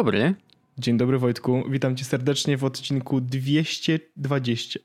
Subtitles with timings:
[0.00, 0.34] Dzień dobry.
[0.78, 4.80] Dzień dobry Wojtku, witam cię serdecznie w odcinku 220.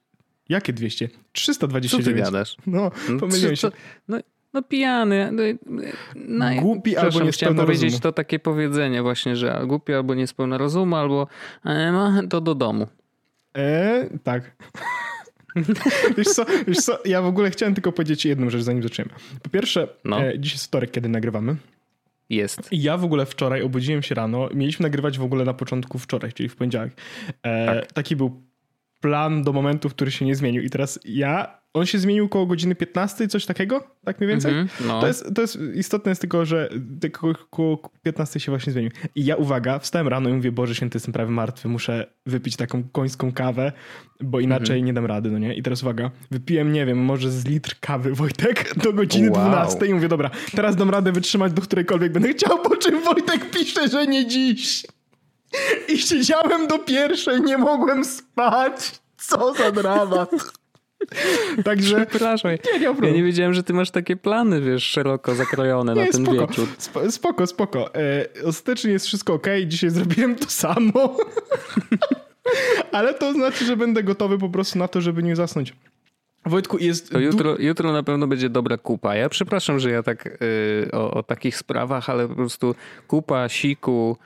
[0.49, 1.09] Jakie 200?
[1.31, 2.05] 329.
[2.05, 2.57] Co ty gadasz?
[2.67, 3.71] No, pomyliłem się.
[4.07, 4.17] No,
[4.53, 5.31] no pijany.
[5.31, 5.43] No,
[6.15, 8.01] no, głupi albo nie Chciałem powiedzieć rozumu.
[8.01, 11.27] to takie powiedzenie właśnie, że głupi albo nie spełna rozumu, albo
[11.65, 12.87] e, no, to do domu.
[13.57, 14.55] E, tak.
[16.17, 19.11] wiesz, co, wiesz co, ja w ogóle chciałem tylko powiedzieć jedną rzecz, zanim zaczniemy.
[19.43, 20.23] Po pierwsze, no.
[20.23, 21.55] e, dziś jest wtorek, kiedy nagrywamy.
[22.29, 22.69] Jest.
[22.71, 24.49] Ja w ogóle wczoraj obudziłem się rano.
[24.53, 27.01] Mieliśmy nagrywać w ogóle na początku wczoraj, czyli w poniedziałek.
[27.43, 27.93] E, tak.
[27.93, 28.43] Taki był
[29.05, 30.63] plan do momentu, który się nie zmienił.
[30.63, 34.51] I teraz ja on się zmienił koło godziny 15, coś takiego, tak mniej więcej.
[34.51, 35.01] Mm -hmm, no.
[35.01, 36.69] to, jest, to jest istotne jest tylko, że
[37.01, 38.91] tylko koło 15 się właśnie zmienił.
[39.15, 42.83] I ja, uwaga, wstałem rano i mówię, Boże Święty, jestem prawie martwy, muszę wypić taką
[42.83, 43.71] końską kawę,
[44.21, 44.85] bo inaczej mm -hmm.
[44.85, 45.55] nie dam rady, no nie?
[45.55, 49.49] I teraz uwaga, wypiłem, nie wiem, może z litr kawy, Wojtek, do godziny wow.
[49.49, 53.51] 12 i mówię, dobra, teraz dam radę wytrzymać do którejkolwiek będę chciał, po czym Wojtek
[53.51, 54.85] pisze, że nie dziś.
[55.87, 59.04] I siedziałem do pierwszej, nie mogłem spać.
[59.17, 60.31] Co za dramat.
[61.65, 62.05] Także.
[62.05, 62.51] Przepraszam.
[62.51, 66.11] Nie, nie ja nie wiedziałem, że ty masz takie plany, wiesz, szeroko zakrojone nie, na
[66.11, 66.67] ten spoko, wieczór.
[67.09, 67.95] Spoko, spoko.
[67.95, 69.47] E, ostatecznie jest wszystko ok.
[69.65, 71.17] Dzisiaj zrobiłem to samo.
[72.91, 75.73] Ale to znaczy, że będę gotowy po prostu na to, żeby nie zasnąć.
[76.45, 77.11] Wojtku, jest.
[77.11, 79.15] To jutro, jutro na pewno będzie dobra kupa.
[79.15, 82.75] Ja przepraszam, że ja tak yy, o, o, takich sprawach, ale po prostu
[83.07, 84.17] kupa, siku,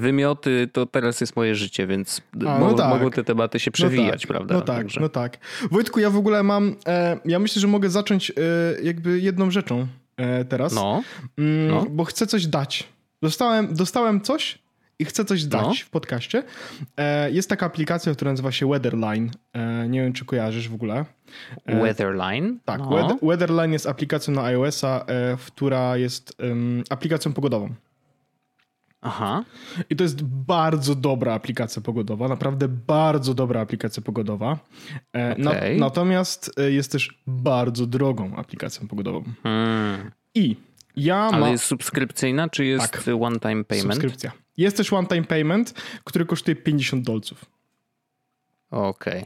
[0.00, 2.90] wymioty to teraz jest moje życie, więc A, no tak.
[2.90, 4.54] mogą te tematy się no przewijać, no tak, prawda?
[4.54, 5.00] No tak, Także.
[5.00, 5.38] no tak.
[5.70, 8.34] Wojtku, ja w ogóle mam, e, ja myślę, że mogę zacząć e,
[8.82, 11.02] jakby jedną rzeczą e, teraz, no.
[11.38, 11.86] Mm, no.
[11.90, 12.88] bo chcę coś dać.
[13.22, 14.58] Dostałem, dostałem coś
[14.98, 15.74] i chcę coś dać no.
[15.86, 16.42] w podcaście.
[16.96, 19.30] E, jest taka aplikacja, która nazywa się Weatherline.
[19.52, 21.04] E, nie wiem, czy kojarzysz w ogóle.
[21.66, 22.58] E, Weatherline?
[22.64, 23.18] Tak, no.
[23.22, 25.06] Weatherline jest aplikacją na iOS-a,
[25.46, 26.36] która jest
[26.90, 27.74] aplikacją pogodową.
[29.00, 29.44] Aha.
[29.90, 34.58] I to jest bardzo dobra aplikacja pogodowa, naprawdę bardzo dobra aplikacja pogodowa.
[35.08, 35.38] Okay.
[35.38, 39.24] Na, natomiast e, jest też bardzo drogą aplikacją pogodową.
[39.42, 40.10] Hmm.
[40.34, 40.56] I
[40.96, 41.50] ja Ale ma...
[41.50, 43.02] jest subskrypcyjna, czy jest tak.
[43.20, 43.94] one-time payment?
[43.94, 44.32] Subskrypcja.
[44.56, 47.44] Jest też one-time payment, który kosztuje 50 dolców.
[48.70, 49.22] Okej.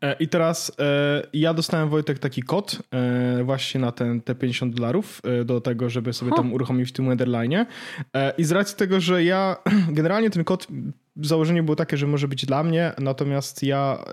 [0.00, 0.10] Okay.
[0.10, 4.74] E, I teraz e, ja dostałem Wojtek taki kod e, właśnie na ten, te 50
[4.74, 6.36] dolarów do tego, żeby sobie huh.
[6.36, 7.66] tam uruchomić w tym Weatherline.
[8.38, 9.56] I z racji tego, że ja
[9.88, 10.66] generalnie ten kod
[11.16, 14.04] założenie było takie, że może być dla mnie, natomiast ja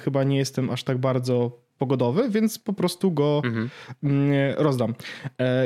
[0.00, 3.70] chyba nie jestem aż tak bardzo pogodowy, więc po prostu go mhm.
[4.02, 4.94] Mm, rozdam.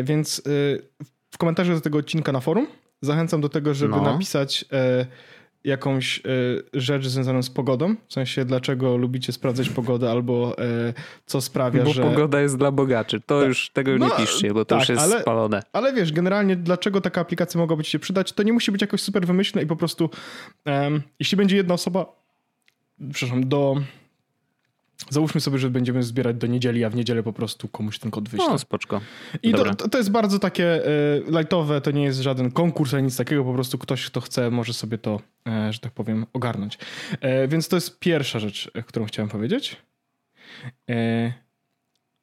[0.04, 0.42] Więc
[1.30, 2.66] w komentarzu do tego odcinka na forum
[3.00, 4.02] zachęcam do tego, żeby no.
[4.02, 4.64] napisać
[5.64, 6.22] jakąś e,
[6.72, 7.94] rzecz związaną z pogodą?
[8.08, 10.94] W sensie, dlaczego lubicie sprawdzać pogodę albo e,
[11.26, 12.02] co sprawia, bo że...
[12.02, 13.20] Bo pogoda jest dla bogaczy.
[13.20, 13.48] To tak.
[13.48, 15.62] już tego no, nie piszcie, bo to tak, już jest ale, spalone.
[15.72, 19.00] Ale wiesz, generalnie dlaczego taka aplikacja mogłaby ci się przydać, to nie musi być jakoś
[19.00, 20.10] super wymyślne i po prostu
[20.66, 22.06] um, jeśli będzie jedna osoba,
[23.12, 23.76] przepraszam, do
[25.10, 28.28] Załóżmy sobie, że będziemy zbierać do niedzieli, a w niedzielę po prostu komuś ten kod
[28.28, 28.46] wyślę.
[28.48, 29.00] No, spoczko.
[29.42, 33.16] I to, to, jest bardzo takie y, lightowe, to nie jest żaden konkurs ani nic
[33.16, 35.20] takiego, po prostu ktoś, kto chce, może sobie to,
[35.68, 36.78] y, że tak powiem, ogarnąć.
[37.12, 39.76] Y, więc to jest pierwsza rzecz, którą chciałem powiedzieć.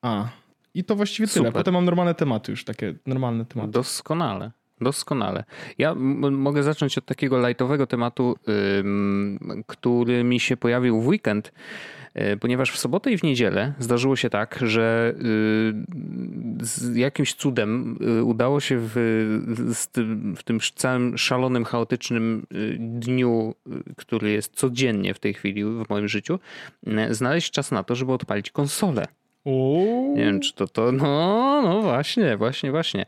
[0.02, 0.30] a,
[0.74, 1.42] i to właściwie Super.
[1.42, 1.52] tyle.
[1.52, 3.72] Potem mam normalne tematy już, takie normalne tematy.
[3.72, 4.52] Doskonale.
[4.82, 5.44] Doskonale.
[5.78, 8.36] Ja mogę zacząć od takiego lightowego tematu,
[9.68, 11.52] który mi się pojawił w weekend.
[12.14, 15.14] E, ponieważ w sobotę i w niedzielę zdarzyło się tak, że
[16.62, 18.94] y, z jakimś cudem y, udało się w,
[20.38, 23.56] w tym całym szalonym, chaotycznym y, dniu,
[23.98, 26.40] który jest codziennie w tej chwili w moim życiu,
[27.10, 29.06] znaleźć czas na to, żeby odpalić konsolę.
[30.16, 30.92] Nie wiem, czy to to.
[30.92, 33.06] No, no właśnie, właśnie, właśnie.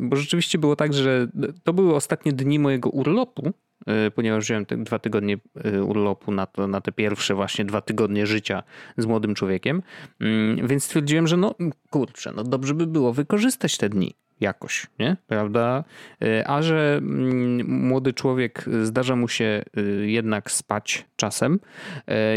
[0.00, 1.28] Bo rzeczywiście było tak, że
[1.64, 3.52] to były ostatnie dni mojego urlopu
[3.86, 7.80] E, ponieważ wziąłem te dwa tygodnie e, urlopu na, to, na te pierwsze właśnie dwa
[7.80, 8.62] tygodnie życia
[8.96, 9.82] z młodym człowiekiem,
[10.20, 11.54] mm, więc stwierdziłem, że no
[11.90, 15.16] kurczę, no dobrze by było wykorzystać te dni jakoś, nie?
[15.26, 15.84] Prawda?
[16.22, 19.62] E, a że mm, młody człowiek zdarza mu się
[20.02, 21.60] jednak spać czasem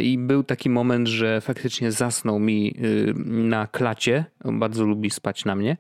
[0.01, 2.75] i był taki moment, że faktycznie zasnął mi
[3.25, 5.77] na klacie, bardzo lubi spać na mnie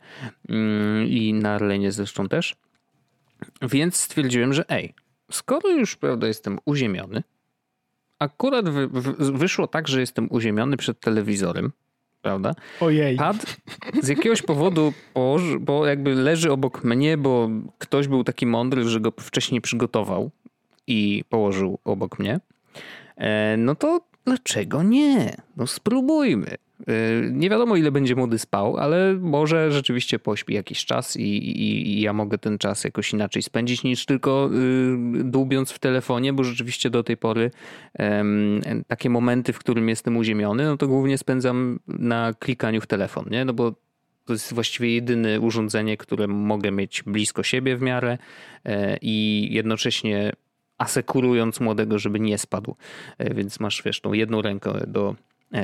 [0.49, 2.55] mm, i na Arlenie zresztą też,
[3.61, 4.93] więc stwierdziłem, że ej,
[5.31, 7.23] skoro już prawda, jestem uziemiony,
[8.19, 8.87] akurat wy,
[9.17, 11.71] wyszło tak, że jestem uziemiony przed telewizorem,
[12.25, 12.55] prawda?
[12.79, 13.17] Ojej.
[13.17, 13.57] Pad
[14.01, 18.99] z jakiegoś powodu, położy, bo jakby leży obok mnie, bo ktoś był taki mądry, że
[18.99, 20.31] go wcześniej przygotował
[20.87, 22.39] i położył obok mnie.
[23.17, 25.35] E, no to dlaczego nie?
[25.57, 26.55] No spróbujmy.
[26.81, 31.87] Y, nie wiadomo, ile będzie młody spał, ale może rzeczywiście pośpi jakiś czas i, i,
[31.87, 36.43] i ja mogę ten czas jakoś inaczej spędzić niż tylko y, dłubiąc w telefonie, bo
[36.43, 37.51] rzeczywiście do tej pory
[38.87, 43.45] takie momenty, w którym jestem uziemiony, no to głównie spędzam na klikaniu w telefon, nie?
[43.45, 43.73] No bo
[44.25, 48.17] to jest właściwie jedyne urządzenie, które mogę mieć blisko siebie w miarę
[48.65, 50.31] e, i jednocześnie
[50.77, 52.75] asekurując młodego, żeby nie spadł.
[53.17, 55.15] E, więc masz, wiesz, tą jedną rękę do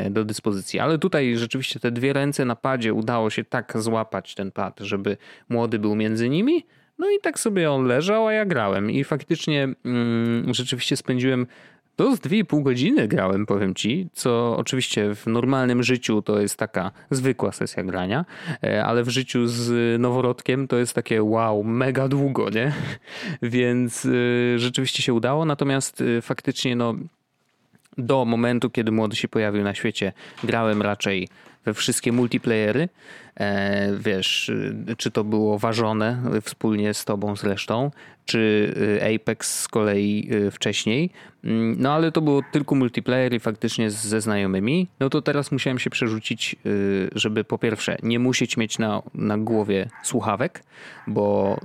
[0.09, 0.79] do dyspozycji.
[0.79, 5.17] Ale tutaj rzeczywiście te dwie ręce na padzie udało się tak złapać ten pad, żeby
[5.49, 6.65] młody był między nimi.
[6.99, 8.91] No i tak sobie on leżał, a ja grałem.
[8.91, 11.47] I faktycznie mm, rzeczywiście spędziłem
[11.95, 16.91] to z 2,5 godziny grałem, powiem ci, co oczywiście w normalnym życiu to jest taka
[17.11, 18.25] zwykła sesja grania,
[18.63, 22.73] e, ale w życiu z noworodkiem to jest takie wow, mega długo, nie?
[23.41, 24.09] Więc e,
[24.59, 26.95] rzeczywiście się udało, natomiast faktycznie no
[27.97, 31.27] do momentu, kiedy młody się pojawił na świecie, grałem raczej
[31.65, 32.89] we wszystkie multiplayery.
[33.39, 34.51] E, wiesz,
[34.97, 37.91] czy to było ważone wspólnie z tobą zresztą,
[38.25, 38.73] czy
[39.15, 41.11] Apex z kolei e, wcześniej.
[41.43, 44.87] Mm, no ale to było tylko multiplayer i faktycznie ze znajomymi.
[44.99, 49.37] No to teraz musiałem się przerzucić, y, żeby po pierwsze nie musieć mieć na, na
[49.37, 50.63] głowie słuchawek,
[51.07, 51.57] bo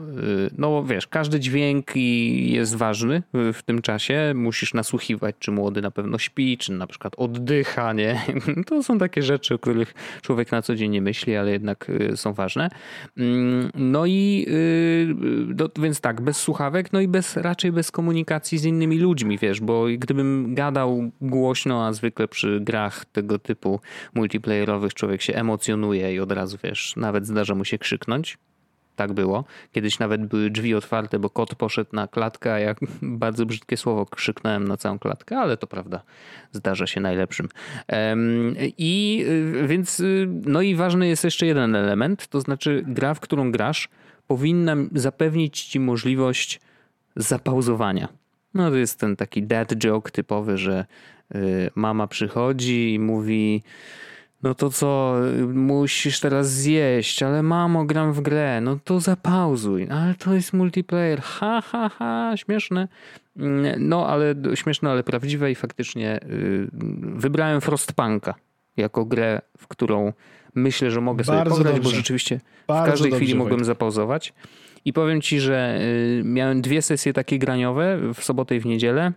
[0.49, 4.33] y, no wiesz, każdy dźwięk jest ważny w tym czasie.
[4.35, 8.23] Musisz nasłuchiwać, czy młody na pewno śpi, czy na przykład oddycha, nie?
[8.67, 12.17] To są takie rzeczy, o których człowiek na co dzień nie myśli, ale jednak y,
[12.17, 12.69] są ważne.
[13.17, 14.47] Mm, no i
[15.57, 19.61] no, więc tak, bez słuchawek, no i bez, raczej bez komunikacji z innymi ludźmi, wiesz,
[19.61, 23.81] bo gdybym gadał głośno, a zwykle przy grach tego typu
[24.15, 28.39] multiplayerowych człowiek się emocjonuje i od razu, wiesz, nawet zdarza mu się krzyknąć.
[28.97, 29.45] Tak było.
[29.73, 34.07] Kiedyś nawet były drzwi otwarte, bo kot poszedł na klatkę, a ja bardzo brzydkie słowo
[34.07, 36.03] krzyknąłem na całą klatkę, ale to prawda,
[36.53, 37.49] zdarza się najlepszym.
[38.79, 43.21] I y, więc, y, no i ważny jest jeszcze jeden element, to znaczy gra, w
[43.21, 43.89] którą grasz,
[44.27, 46.61] powinna zapewnić ci możliwość
[47.17, 48.09] zapauzowania.
[48.55, 50.87] No to jest ten taki dad joke typowy, że
[51.35, 53.63] y, mama przychodzi i mówi
[54.43, 55.15] no to co,
[55.55, 61.21] musisz teraz zjeść, ale mamo, gram w grę, no to zapauzuj, ale to jest multiplayer,
[61.21, 62.89] ha, ha, ha, śmieszne.
[63.37, 66.69] Mm, no, ale śmieszne, ale prawdziwe i faktycznie y,
[67.03, 68.35] wybrałem Frostpunka
[68.77, 70.13] jako grę, w którą
[70.55, 71.91] myślę, że mogę sobie Bardzo pograć, dobrze.
[71.91, 74.33] bo rzeczywiście Bardzo w każdej chwili mogłem zapauzować.
[74.85, 79.13] I powiem ci, że y, miałem dwie sesje takie graniowe w sobotę i w niedzielę.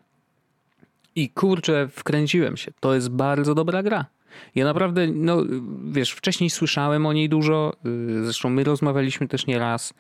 [1.16, 2.72] I kurczę, wkręciłem się.
[2.80, 4.06] To jest bardzo dobra gra.
[4.56, 5.44] Ja naprawdę, no
[5.92, 9.94] wiesz, wcześniej słyszałem o niej dużo, y, zresztą my rozmawialiśmy też nie raz,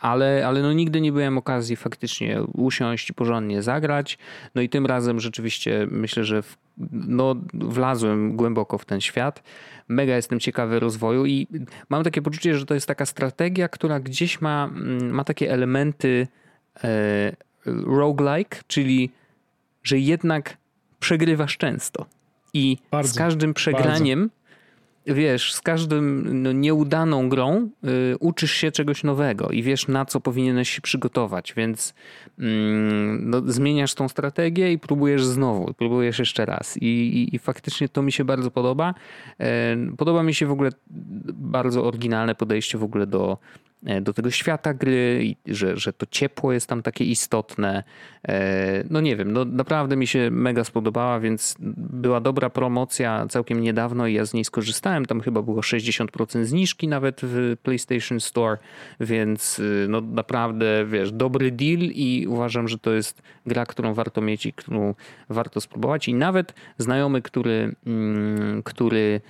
[0.00, 4.18] ale, ale no nigdy nie byłem okazji faktycznie usiąść i porządnie zagrać.
[4.54, 6.56] No i tym razem rzeczywiście myślę, że w,
[6.92, 9.42] no, wlazłem głęboko w ten świat.
[9.88, 11.46] Mega jestem ciekawy rozwoju i
[11.88, 16.28] mam takie poczucie, że to jest taka strategia, która gdzieś ma, mm, ma takie elementy
[16.84, 17.36] e,
[17.66, 19.10] roguelike, czyli
[19.82, 20.56] że jednak
[21.00, 22.06] przegrywasz często.
[22.56, 24.20] I bardzo, z każdym przegraniem,
[25.06, 25.20] bardzo.
[25.20, 27.70] wiesz, z każdym no, nieudaną grą
[28.12, 31.94] y, uczysz się czegoś nowego i wiesz, na co powinieneś się przygotować, więc
[32.38, 36.76] mm, no, zmieniasz tą strategię i próbujesz znowu, próbujesz jeszcze raz.
[36.76, 38.94] I, i, I, faktycznie to mi się bardzo podoba.
[39.40, 40.70] E, podoba mi się w ogóle
[41.34, 43.38] bardzo oryginalne podejście w ogóle do
[43.82, 47.82] do tego świata gry, że, że to ciepło jest tam takie istotne.
[48.28, 53.60] E, no nie wiem, no naprawdę mi się mega spodobała, więc była dobra promocja całkiem
[53.60, 55.06] niedawno i ja z niej skorzystałem.
[55.06, 58.58] Tam chyba było 60% zniżki nawet w PlayStation Store,
[59.00, 64.20] więc y, no naprawdę, wiesz, dobry deal i uważam, że to jest gra, którą warto
[64.20, 64.94] mieć i którą
[65.28, 66.08] warto spróbować.
[66.08, 69.20] I nawet znajomy, który, mm, który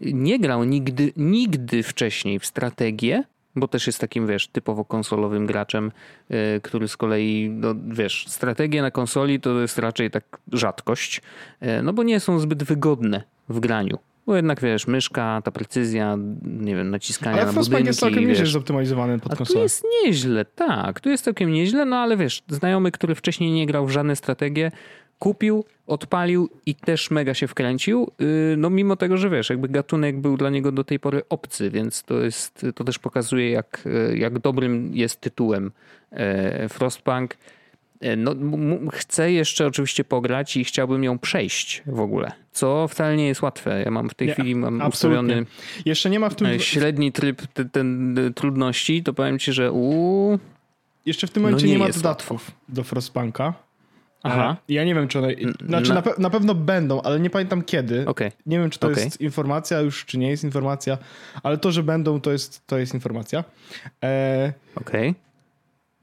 [0.00, 3.24] nie grał nigdy, nigdy wcześniej w strategię,
[3.56, 5.92] bo też jest takim, wiesz, typowo konsolowym graczem,
[6.30, 11.22] yy, który z kolei, no, wiesz, strategie na konsoli to jest raczej tak rzadkość,
[11.60, 13.98] yy, no bo nie są zbyt wygodne w graniu.
[14.26, 17.74] Bo jednak wiesz, myszka, ta precyzja, nie wiem, naciskania ale na budynki.
[17.76, 19.56] Ale jest całkiem nieźle zoptymalizowany pod konsolę.
[19.56, 21.00] tu jest nieźle, tak.
[21.00, 24.70] Tu jest całkiem nieźle, no ale wiesz, znajomy, który wcześniej nie grał w żadne strategie,
[25.22, 28.10] kupił, odpalił i też mega się wkręcił.
[28.20, 31.70] Y, no mimo tego, że wiesz, jakby gatunek był dla niego do tej pory obcy,
[31.70, 35.72] więc to jest, to też pokazuje jak, jak dobrym jest tytułem
[36.10, 37.36] e, Frostpunk.
[38.00, 38.34] E, no,
[38.92, 43.82] chcę jeszcze oczywiście pograć i chciałbym ją przejść w ogóle, co wcale nie jest łatwe.
[43.84, 45.46] Ja mam w tej nie, chwili mam ustawiony
[45.84, 49.72] jeszcze nie ma w tym e, średni tryb ten, ten trudności, to powiem ci, że
[49.72, 50.38] u
[51.06, 53.54] jeszcze w tym momencie no nie, nie, ma dodatków do Frostpunka.
[54.22, 54.56] Aha.
[54.68, 55.28] Ja nie wiem, czy one.
[55.66, 58.06] Znaczy, na, na, pe na pewno będą, ale nie pamiętam kiedy.
[58.06, 58.32] Okay.
[58.46, 59.04] Nie wiem, czy to okay.
[59.04, 60.98] jest informacja już, czy nie jest informacja,
[61.42, 63.44] ale to, że będą, to jest, to jest informacja.
[64.04, 64.52] E...
[64.76, 65.10] Okej.
[65.10, 65.32] Okay.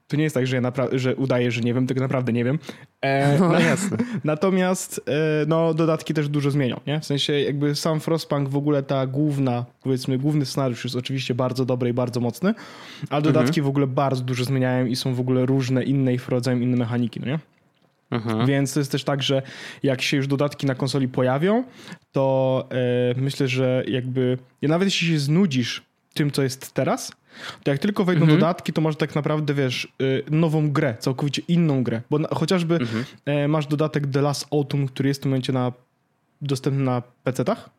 [0.10, 2.60] To nie jest tak, że, ja że udaję, że nie wiem, tylko naprawdę nie wiem.
[3.02, 3.98] E, no, na, jasne.
[4.24, 7.00] Natomiast e, no, dodatki też dużo zmienią, nie?
[7.00, 11.66] W sensie jakby sam Frostpunk w ogóle ta główna, powiedzmy, główny scenariusz jest oczywiście bardzo
[11.66, 12.54] dobry i bardzo mocny,
[13.10, 13.66] a dodatki mhm.
[13.66, 17.20] w ogóle bardzo dużo zmieniają i są w ogóle różne inne i wprowadzają inne mechaniki,
[17.20, 17.40] no nie?
[18.12, 18.48] Mhm.
[18.48, 19.42] Więc to jest też tak, że
[19.84, 21.64] jak się już dodatki na konsoli pojawią,
[22.12, 27.12] to e, myślę, że jakby nawet jeśli się znudzisz tym, co jest teraz,
[27.64, 28.40] to jak tylko wejdą mhm.
[28.40, 32.02] dodatki, to masz tak naprawdę, wiesz, y, nową grę, całkowicie inną grę.
[32.10, 33.06] Bo na, chociażby mhm.
[33.26, 35.72] E, masz dodatek The Last Autumn, który jest w tym momencie na,
[36.42, 37.70] dostępny na PC-tach.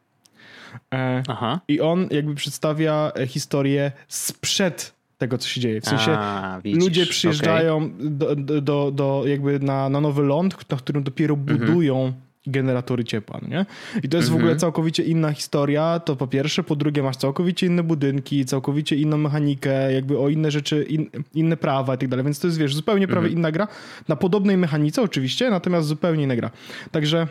[0.95, 1.61] E, Aha.
[1.69, 5.81] I on jakby przedstawia e, historię sprzed tego, co się dzieje.
[5.81, 8.11] W sensie A, ludzie przyjeżdżają okay.
[8.11, 11.59] do, do, do, jakby na, na nowy ląd, na którym dopiero mhm.
[11.59, 12.13] budują
[12.47, 13.67] generatory ciepła, no nie?
[14.03, 14.59] I to jest w ogóle mhm.
[14.59, 19.93] całkowicie inna historia, to po pierwsze, po drugie masz całkowicie inne budynki, całkowicie inną mechanikę,
[19.93, 23.09] jakby o inne rzeczy, in, inne prawa i tak dalej, więc to jest, wiesz, zupełnie
[23.09, 23.39] prawie mhm.
[23.39, 23.69] inna gra,
[24.09, 26.51] na podobnej mechanice oczywiście, natomiast zupełnie inna gra.
[26.91, 27.27] Także...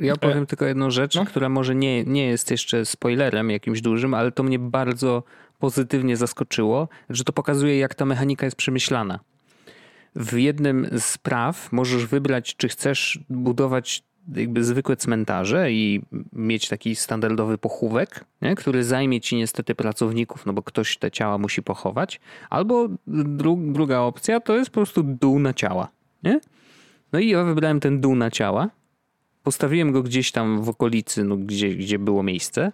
[0.00, 0.46] Ja powiem e...
[0.46, 1.24] tylko jedną rzecz, no?
[1.24, 5.22] która może nie, nie jest jeszcze spoilerem jakimś dużym, ale to mnie bardzo
[5.64, 9.20] pozytywnie zaskoczyło, że to pokazuje, jak ta mechanika jest przemyślana.
[10.16, 14.02] W jednym z praw możesz wybrać, czy chcesz budować
[14.34, 16.02] jakby zwykłe cmentarze i
[16.32, 18.54] mieć taki standardowy pochówek, nie?
[18.54, 22.20] który zajmie ci niestety pracowników, no bo ktoś te ciała musi pochować.
[22.50, 25.88] Albo dru druga opcja to jest po prostu dół na ciała.
[26.22, 26.40] Nie?
[27.12, 28.70] No i ja wybrałem ten dół na ciała.
[29.42, 32.72] Postawiłem go gdzieś tam w okolicy, no gdzie, gdzie było miejsce.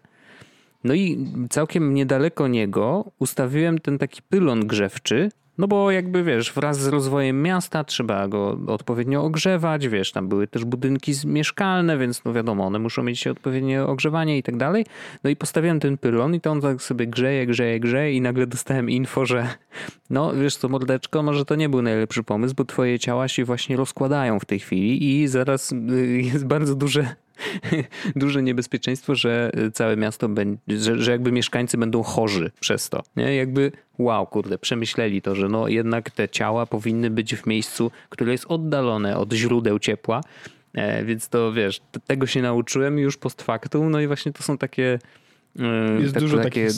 [0.85, 6.81] No i całkiem niedaleko niego ustawiłem ten taki pylon grzewczy, no bo jakby wiesz, wraz
[6.81, 12.33] z rozwojem miasta trzeba go odpowiednio ogrzewać, wiesz, tam były też budynki mieszkalne, więc no
[12.33, 14.87] wiadomo, one muszą mieć odpowiednie ogrzewanie i tak dalej.
[15.25, 18.47] No i postawiłem ten pylon i to on tak sobie grzeje, grzeje, grzeje i nagle
[18.47, 19.49] dostałem info, że
[20.11, 23.77] no wiesz co mordeczko, może to nie był najlepszy pomysł, bo twoje ciała się właśnie
[23.77, 27.15] rozkładają w tej chwili i zaraz y, jest bardzo duże
[28.17, 33.03] duże niebezpieczeństwo, że całe miasto będzie, że, że jakby mieszkańcy będą chorzy przez to.
[33.17, 33.37] Nie?
[33.37, 38.33] Jakby wow, kurde, przemyśleli to, że no jednak te ciała powinny być w miejscu, które
[38.33, 40.21] jest oddalone od źródeł ciepła.
[40.75, 44.59] E, więc to wiesz, tego się nauczyłem już post factum, no i właśnie to są
[44.59, 44.99] takie
[45.59, 46.69] e, jest tak, dużo takie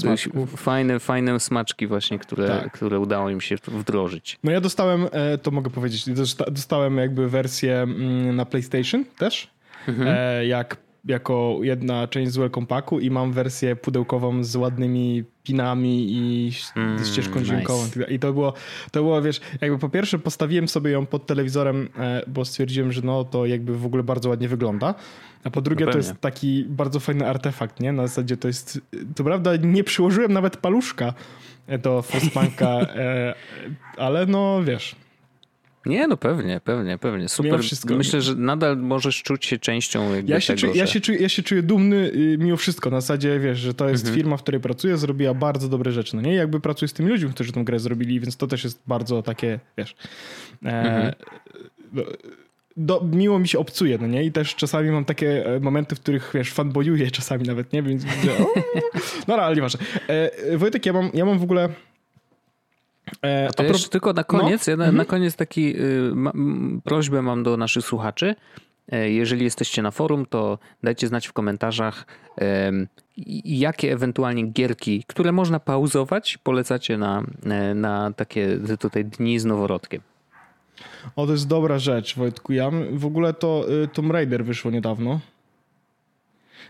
[0.57, 2.73] fajne, fajne smaczki właśnie, które, tak.
[2.73, 4.39] które udało im się wdrożyć.
[4.45, 6.05] No ja dostałem, e, to mogę powiedzieć,
[6.51, 9.51] dostałem jakby wersję mm, na PlayStation też
[9.89, 10.09] mhm.
[10.09, 16.13] e, jak, jako jedna część z Welcome Packu i mam wersję pudełkową z ładnymi pinami
[16.13, 17.85] i mm, ścieżką dźwiękową.
[17.85, 18.13] Nice.
[18.13, 18.53] I to było,
[18.91, 23.03] to było, wiesz, jakby po pierwsze postawiłem sobie ją pod telewizorem, e, bo stwierdziłem, że
[23.03, 24.95] no to jakby w ogóle bardzo ładnie wygląda.
[25.45, 27.93] A po drugie, no to jest taki bardzo fajny artefakt, nie?
[27.93, 28.81] Na zasadzie to jest,
[29.17, 31.15] to prawda, nie przyłożyłem nawet paluszka
[31.83, 33.35] do Frostpunka, e,
[33.97, 34.97] ale no wiesz,
[35.87, 37.29] nie, no pewnie, pewnie, pewnie.
[37.29, 37.61] Super.
[37.91, 40.79] Myślę, że nadal możesz czuć się częścią ja się, tego, czuję, że...
[40.79, 42.91] ja, się czuję, ja się czuję dumny y, mimo wszystko.
[42.91, 44.17] Na zasadzie, wiesz, że to jest mhm.
[44.17, 46.17] firma, w której pracuję, zrobiła bardzo dobre rzeczy.
[46.17, 46.35] No nie?
[46.35, 49.61] Jakby pracuję z tymi ludźmi, którzy tę grę zrobili, więc to też jest bardzo takie,
[49.79, 49.95] wiesz...
[50.65, 51.13] E, mhm.
[51.93, 52.03] no,
[52.77, 54.25] do, miło mi się obcuje, no nie?
[54.25, 57.83] I też czasami mam takie e, momenty, w których, wiesz, fanbojuję czasami nawet, nie?
[57.83, 58.05] Więc...
[59.29, 59.81] no ale nieważne.
[60.09, 61.69] E, Wojtek, ja mam, ja mam w ogóle
[63.25, 64.71] E, a to jeszcze tylko na koniec, no?
[64.71, 64.97] ja na, mhm.
[64.97, 66.33] na, koniec taki y, ma,
[66.85, 68.35] prośbę mam do naszych słuchaczy.
[68.93, 72.07] E, jeżeli jesteście na forum, to dajcie znać w komentarzach,
[72.41, 72.73] e,
[73.45, 80.03] jakie ewentualnie gierki, które można pauzować, polecacie na, e, na takie tutaj dni z noworodkiem.
[81.17, 82.53] O, to jest dobra rzecz, Wojtku.
[82.53, 85.21] Ja w ogóle to y, Tomb Raider wyszło niedawno.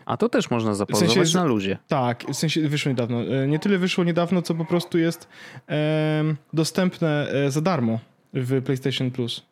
[0.06, 1.78] A to też można zapauzować w sensie, na ludzie.
[1.88, 3.22] Tak, w sensie wyszło niedawno.
[3.22, 5.28] E, nie tyle wyszło niedawno, co po prostu jest
[5.68, 7.98] e, dostępne za darmo
[8.34, 9.42] w PlayStation Plus.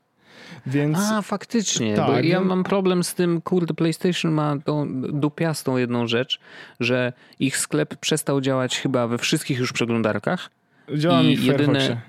[0.67, 0.99] Więc...
[0.99, 6.07] A, faktycznie, tak, bo ja mam problem z tym, kurde, PlayStation ma tą dupiastą jedną
[6.07, 6.41] rzecz,
[6.81, 10.51] że ich sklep przestał działać chyba we wszystkich już przeglądarkach.
[10.97, 12.01] Działa mi w jedyne...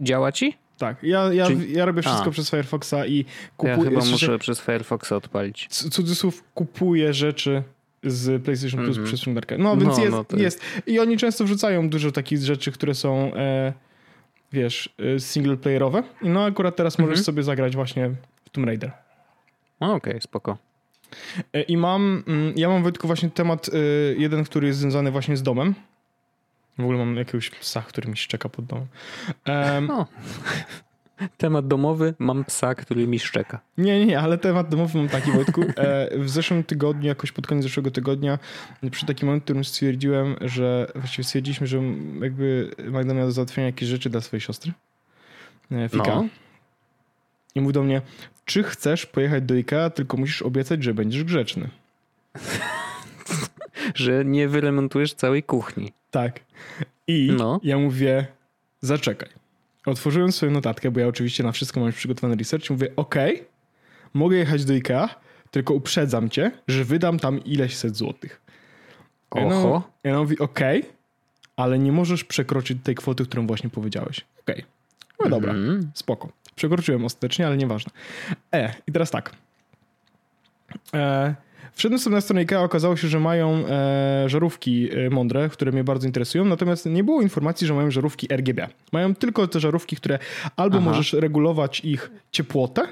[0.00, 0.56] Działa ci?
[0.80, 1.72] Tak, ja, ja, Czyli...
[1.72, 2.30] ja robię wszystko A.
[2.30, 3.24] przez Firefoxa i
[3.56, 3.76] kupuję...
[3.78, 5.66] Ja chyba muszę przez Firefoxa odpalić.
[5.68, 7.62] Cudzysłów kupuję rzeczy
[8.02, 9.08] z PlayStation Plus mm -hmm.
[9.08, 9.58] przez przeglądarkę.
[9.58, 10.60] No, więc no, jest, no jest.
[10.86, 13.72] I oni często wrzucają dużo takich rzeczy, które są, e,
[14.52, 16.02] wiesz, e, single playerowe.
[16.22, 17.10] No akurat teraz mm -hmm.
[17.10, 18.10] możesz sobie zagrać właśnie
[18.44, 18.92] w Tomb Raider.
[19.80, 20.58] Okej, okay, spoko.
[21.52, 23.78] E, I mam, mm, ja mam Wojtku właśnie temat e,
[24.16, 25.74] jeden, który jest związany właśnie z domem.
[26.78, 28.86] W ogóle mam jakiegoś psa, który mi szczeka pod domem.
[29.46, 30.06] Um, no.
[31.38, 33.60] Temat domowy, mam psa, który mi szczeka.
[33.78, 35.62] Nie, nie, ale temat domowy mam taki, Wojtku.
[35.76, 38.38] E, w zeszłym tygodniu, jakoś pod koniec zeszłego tygodnia,
[38.90, 41.82] przy takim momencie, w którym stwierdziłem, że właściwie stwierdziliśmy, że
[42.20, 44.72] jakby Magda miała do załatwienia jakieś rzeczy dla swojej siostry.
[45.72, 46.14] E, Fika.
[46.14, 46.28] No.
[47.54, 48.02] I mówi do mnie,
[48.44, 51.68] czy chcesz pojechać do IKEA, tylko musisz obiecać, że będziesz grzeczny.
[53.94, 55.92] że nie wyremontujesz całej kuchni.
[56.10, 56.40] Tak.
[57.06, 57.60] I no.
[57.62, 58.26] ja mówię,
[58.80, 59.28] zaczekaj.
[59.86, 62.70] Otworzyłem swoją notatkę, bo ja oczywiście na wszystko mam przygotowany research.
[62.70, 63.14] Mówię, ok,
[64.14, 65.08] mogę jechać do IKEA,
[65.50, 68.40] tylko uprzedzam cię, że wydam tam ileś set złotych.
[69.30, 69.90] Oho.
[70.04, 70.60] Ja mówi, ok,
[71.56, 74.20] ale nie możesz przekroczyć tej kwoty, którą właśnie powiedziałeś.
[74.40, 74.56] Ok.
[75.24, 75.90] No dobra, mm.
[75.94, 76.28] spoko.
[76.54, 77.92] Przekroczyłem ostatecznie, ale nieważne.
[78.54, 79.32] E, i teraz tak.
[80.94, 81.34] E,
[81.74, 85.84] Wszedłem sobie na stronę IKEA, okazało się, że mają e, żarówki e, mądre, które mnie
[85.84, 88.68] bardzo interesują, natomiast nie było informacji, że mają żarówki RGB.
[88.92, 90.18] Mają tylko te żarówki, które
[90.56, 90.90] albo Aha.
[90.90, 92.82] możesz regulować ich ciepłotę,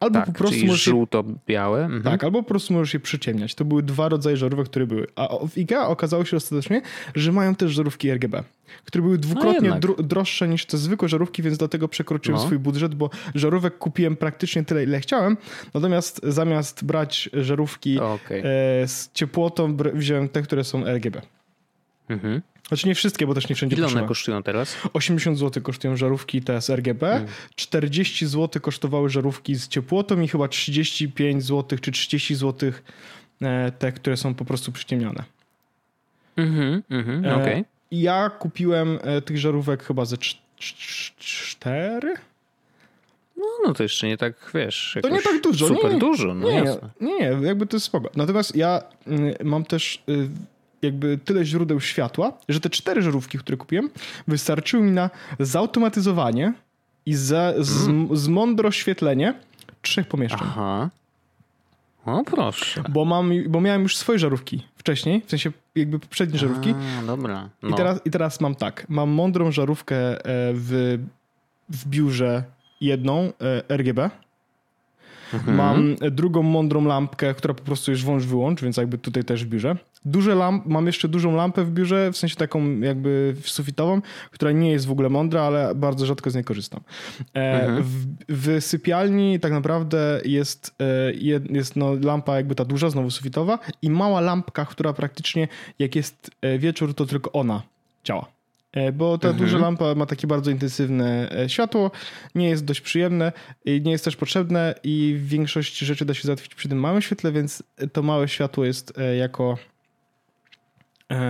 [0.00, 1.84] Albo tak, po prostu czyli możesz żółto-białe.
[1.84, 2.02] Mhm.
[2.02, 3.54] Tak, albo po prostu możesz je przyciemniać.
[3.54, 5.06] To były dwa rodzaje żarówek, które były.
[5.16, 6.82] A w IKEA okazało się ostatecznie,
[7.14, 8.44] że mają też żarówki RGB,
[8.84, 12.46] które były dwukrotnie no dro droższe niż te zwykłe żarówki, więc dlatego przekroczyłem no.
[12.46, 15.36] swój budżet, bo żarówek kupiłem praktycznie tyle, ile chciałem.
[15.74, 18.38] Natomiast zamiast brać żarówki okay.
[18.38, 18.42] e,
[18.88, 21.22] z ciepłotą, wziąłem te, które są RGB.
[22.08, 22.42] Mhm.
[22.68, 24.76] Znaczy nie wszystkie, bo też nie wszędzie Ile one kosztują teraz?
[24.92, 27.28] 80 zł kosztują żarówki te z RGB, hmm.
[27.54, 32.72] 40 zł kosztowały żarówki z ciepłotą i chyba 35 zł czy 30 zł
[33.42, 35.24] e, te, które są po prostu przyciemnione.
[36.36, 37.52] Mhm, mhm, e, okej.
[37.52, 37.64] Okay.
[37.90, 40.16] Ja kupiłem e, tych żarówek chyba ze
[40.58, 42.14] 4?
[43.36, 45.68] No, no to jeszcze nie tak, wiesz, To nie tak dużo.
[45.68, 46.90] Super nie, dużo, no nie, jasne.
[47.00, 48.10] Nie, nie, jakby to jest spoko.
[48.16, 48.82] Natomiast ja
[49.40, 50.28] y, mam też y,
[50.84, 53.90] jakby tyle źródeł światła, że te cztery żarówki, które kupiłem,
[54.28, 56.52] wystarczyły mi na zautomatyzowanie
[57.06, 58.16] i za, z, mm.
[58.16, 59.34] zmądro świetlenie
[59.82, 60.40] trzech pomieszczeń.
[60.42, 60.90] Aha.
[62.06, 62.82] O proszę.
[62.88, 66.74] Bo, mam, bo miałem już swoje żarówki wcześniej, w sensie jakby poprzednie żarówki.
[67.00, 67.48] A, dobra.
[67.62, 67.68] No.
[67.68, 68.86] I, teraz, I teraz mam tak.
[68.88, 70.18] Mam mądrą żarówkę e,
[70.54, 70.98] w,
[71.68, 72.44] w biurze
[72.80, 73.32] jedną
[73.68, 74.10] e, RGB
[75.34, 75.56] Mhm.
[75.56, 79.76] Mam drugą mądrą lampkę, która po prostu jest włącz-wyłącz, więc jakby tutaj też w biurze.
[80.04, 84.70] Duże lamp, mam jeszcze dużą lampę w biurze, w sensie taką jakby sufitową, która nie
[84.70, 86.80] jest w ogóle mądra, ale bardzo rzadko z niej korzystam.
[87.34, 87.82] E, mhm.
[87.82, 91.12] w, w, sypialni tak naprawdę jest, e,
[91.50, 96.30] jest no, lampa jakby ta duża, znowu sufitowa i mała lampka, która praktycznie jak jest
[96.42, 97.62] e, wieczór, to tylko ona
[98.04, 98.26] działa.
[98.74, 99.44] E, bo ta mhm.
[99.44, 101.90] duża lampa ma takie bardzo intensywne e, światło,
[102.34, 103.32] nie jest dość przyjemne
[103.64, 107.32] i nie jest też potrzebne i większość rzeczy da się załatwić przy tym małym świetle,
[107.32, 109.58] więc to małe światło jest e, jako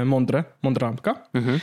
[0.04, 1.28] mądre, mądra lampka.
[1.34, 1.60] Mhm.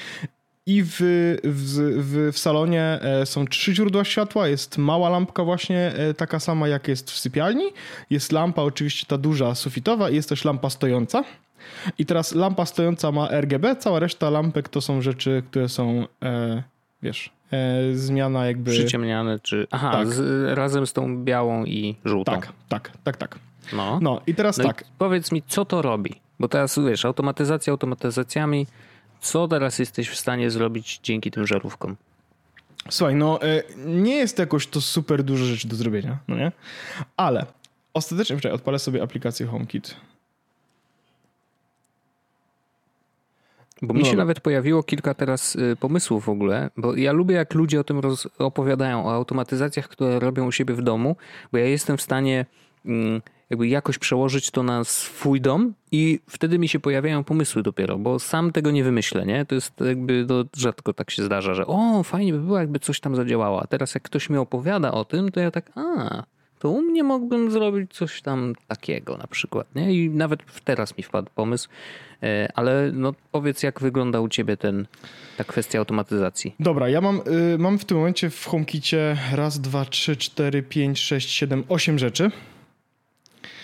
[0.66, 0.96] I w,
[1.44, 4.48] w, w, w, salonie są trzy źródła światła.
[4.48, 7.64] Jest mała lampka właśnie taka sama jak jest w sypialni.
[8.10, 11.24] Jest lampa oczywiście ta duża sufitowa i jest też lampa stojąca.
[11.98, 16.64] I teraz lampa stojąca ma RGB, cała reszta lampek to są rzeczy, które są, e,
[17.02, 18.72] wiesz, e, zmiana jakby...
[18.72, 19.68] Przyciemniane, czy...
[19.72, 20.08] Aha, tak.
[20.08, 22.32] z, razem z tą białą i żółtą.
[22.32, 23.40] Tak, tak, tak, tak.
[23.74, 24.82] No, no i teraz no tak.
[24.82, 26.22] I powiedz mi, co to robi?
[26.40, 28.68] Bo teraz, wiesz, automatyzacja automatyzacjami,
[29.22, 31.96] co teraz jesteś w stanie zrobić dzięki tym żarówkom?
[32.90, 36.52] Słuchaj, no e, nie jest jakoś to super dużo rzeczy do zrobienia, no nie?
[37.18, 37.46] Ale
[37.94, 39.96] ostatecznie, wczoraj odpalę sobie aplikację HomeKit.
[43.82, 44.06] Bo mi no.
[44.06, 47.84] się nawet pojawiło kilka teraz y, pomysłów w ogóle, bo ja lubię jak ludzie o
[47.84, 48.02] tym
[48.38, 51.16] opowiadają, o automatyzacjach, które robią u siebie w domu,
[51.52, 52.46] bo ja jestem w stanie
[52.86, 57.98] mm, jakby jakoś przełożyć to na swój dom i wtedy mi się pojawiają pomysły dopiero,
[57.98, 59.46] bo sam tego nie wymyślę, nie?
[59.46, 63.00] To jest jakby, to rzadko tak się zdarza, że o, fajnie by było, jakby coś
[63.00, 66.24] tam zadziałało, a teraz jak ktoś mi opowiada o tym, to ja tak, a,
[66.62, 69.94] to u mnie mógłbym zrobić coś tam takiego na przykład, nie?
[69.94, 71.70] I nawet teraz mi wpadł pomysł,
[72.24, 74.88] e, ale no powiedz, jak wygląda u ciebie ten,
[75.38, 76.56] ta kwestia automatyzacji?
[76.60, 77.22] Dobra, ja mam,
[77.54, 82.00] y, mam w tym momencie w HomeKicie raz, dwa, trzy, cztery, pięć, sześć, siedem, osiem
[82.00, 82.32] rzeczy.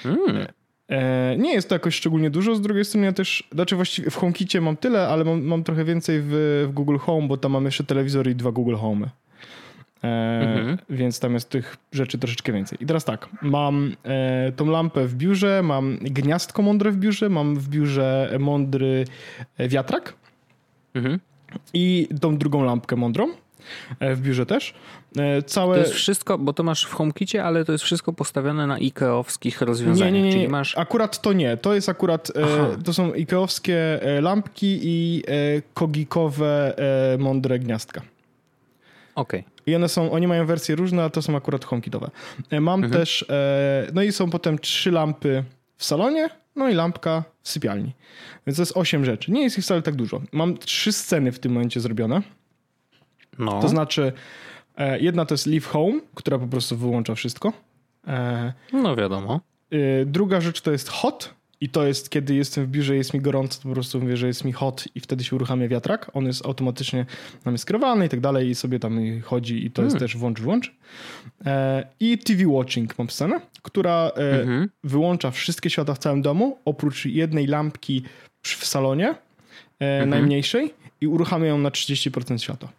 [0.04, 0.48] Hmm.
[0.90, 4.16] E, nie jest to jakoś szczególnie dużo, z drugiej strony ja też, znaczy właściwie w
[4.16, 6.30] HomeKicie mam tyle, ale mam, mam trochę więcej w,
[6.70, 9.10] w Google Home, bo tam mam jeszcze telewizor i dwa Google Home.
[10.04, 10.08] E,
[10.58, 10.78] mhm.
[10.90, 12.78] Więc tam jest tych rzeczy troszeczkę więcej.
[12.82, 17.56] I teraz tak, mam e, tą lampę w biurze, mam gniazdko mądre w biurze, mam
[17.56, 19.06] w biurze mądry
[19.58, 20.14] e, wiatrak
[20.94, 21.20] mhm.
[21.74, 23.28] i tą drugą lampkę mądrą
[24.00, 24.74] e, w biurze też.
[25.18, 25.76] E, całe...
[25.76, 29.62] To jest wszystko, bo to masz w HomeKicie, ale to jest wszystko postawione na Ikeowskich
[29.62, 30.14] rozwiązaniach.
[30.14, 30.34] Nie, nie, nie.
[30.34, 30.78] Czyli masz...
[30.78, 31.58] Akurat to nie.
[31.58, 32.32] To jest akurat,
[32.86, 35.24] to są Ikeowskie lampki i
[35.74, 36.76] kogikowe
[37.20, 38.02] mądre gniazdka.
[39.16, 39.40] Okej.
[39.40, 39.57] Okay.
[39.68, 42.10] I one są, oni mają wersje różne, a to są akurat HomeKitowe.
[42.50, 43.02] E, mam mhm.
[43.02, 45.44] też, e, no i są potem trzy lampy
[45.78, 47.94] w salonie, no i lampka w sypialni.
[48.48, 49.32] Więc to jest osiem rzeczy.
[49.32, 50.22] Nie jest ich wcale tak dużo.
[50.32, 52.22] Mam trzy sceny w tym momencie zrobione.
[53.40, 53.62] No.
[53.62, 54.14] To znaczy,
[54.78, 57.54] e, jedna to jest Leave Home, która po prostu wyłącza wszystko.
[58.74, 59.42] No wiadomo.
[59.72, 63.22] E, druga rzecz to jest Hot, i to jest, kiedy jestem w biurze, jest mi
[63.22, 66.12] gorąco, to po prostu mówię, że jest mi hot i wtedy się uruchamia wiatrak.
[66.14, 67.06] On jest automatycznie
[67.46, 69.88] nam jest skierowany i tak dalej i sobie tam chodzi i to hmm.
[69.88, 70.76] jest też włącz-włącz.
[71.46, 74.70] E, I TV Watching mam scenę, która e, mhm.
[74.84, 78.04] wyłącza wszystkie światła w całym domu, oprócz jednej lampki
[78.42, 79.16] w salonie, e,
[79.80, 80.10] mhm.
[80.10, 82.70] najmniejszej i uruchamia ją na 30% światła.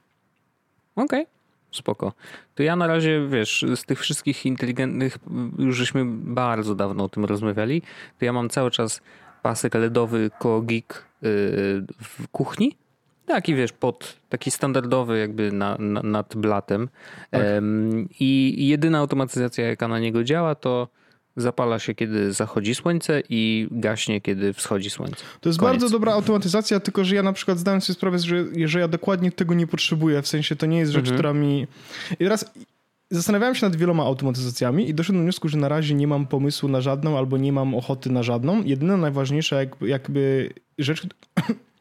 [0.96, 1.22] Okej.
[1.22, 1.37] Okay.
[1.78, 2.12] Spoko.
[2.54, 5.18] To ja na razie, wiesz, z tych wszystkich inteligentnych,
[5.58, 7.82] już żeśmy bardzo dawno o tym rozmawiali,
[8.18, 9.00] to ja mam cały czas
[9.42, 11.26] pasek LEDowy Kogik y,
[12.02, 12.76] w kuchni.
[13.26, 16.88] Taki wiesz, pod taki standardowy jakby na, na, nad blatem.
[17.30, 17.42] Tak.
[18.20, 20.88] I jedyna automatyzacja jaka na niego działa to
[21.38, 25.24] zapala się, kiedy zachodzi słońce i gaśnie, kiedy wschodzi słońce.
[25.40, 25.72] To jest Koniec.
[25.72, 29.32] bardzo dobra automatyzacja, tylko że ja na przykład zdałem sobie sprawę, że, że ja dokładnie
[29.32, 31.16] tego nie potrzebuję, w sensie to nie jest rzecz, mhm.
[31.16, 31.66] która mi...
[32.12, 32.44] I teraz
[33.10, 36.68] zastanawiałem się nad wieloma automatyzacjami i doszedłem do wniosku, że na razie nie mam pomysłu
[36.68, 38.62] na żadną albo nie mam ochoty na żadną.
[38.62, 41.06] Jedyna najważniejsza jakby, jakby rzecz,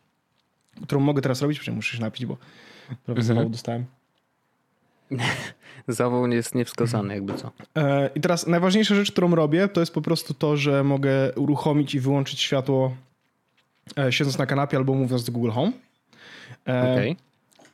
[0.84, 2.38] którą mogę teraz robić, przecież muszę się napić, bo
[3.06, 3.52] prawie mhm.
[3.52, 3.86] dostałem.
[5.88, 7.52] Zawoł jest niewskazany, jakby co.
[7.76, 11.96] E, I teraz najważniejsza rzecz, którą robię, to jest po prostu to, że mogę uruchomić
[11.96, 12.96] i wyłączyć światło
[13.98, 15.72] e, siedząc na kanapie albo mówiąc do Google Home.
[16.68, 17.16] E, okay.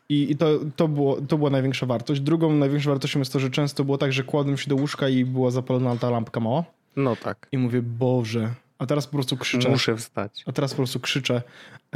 [0.10, 2.22] I, i to, to, było, to była największa wartość.
[2.22, 5.26] Drugą największą wartością jest to, że często było tak, że kładłem się do łóżka i
[5.26, 6.64] była zapalona ta lampka mała.
[6.96, 7.48] No tak.
[7.52, 9.70] I mówię, Boże, a teraz po prostu krzyczę.
[9.70, 10.44] Muszę wstać.
[10.48, 11.42] A teraz po prostu krzyczę,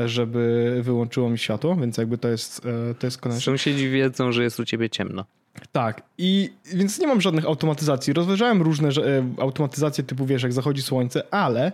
[0.06, 2.62] żeby wyłączyło mi światło, więc jakby to jest,
[3.00, 3.42] to jest konieczne.
[3.42, 5.26] Sąsiedzi wiedzą, że jest u ciebie ciemno.
[5.72, 8.14] Tak, i więc nie mam żadnych automatyzacji.
[8.14, 8.94] Rozważałem różne e,
[9.38, 11.72] automatyzacje typu, wiesz, jak zachodzi słońce, ale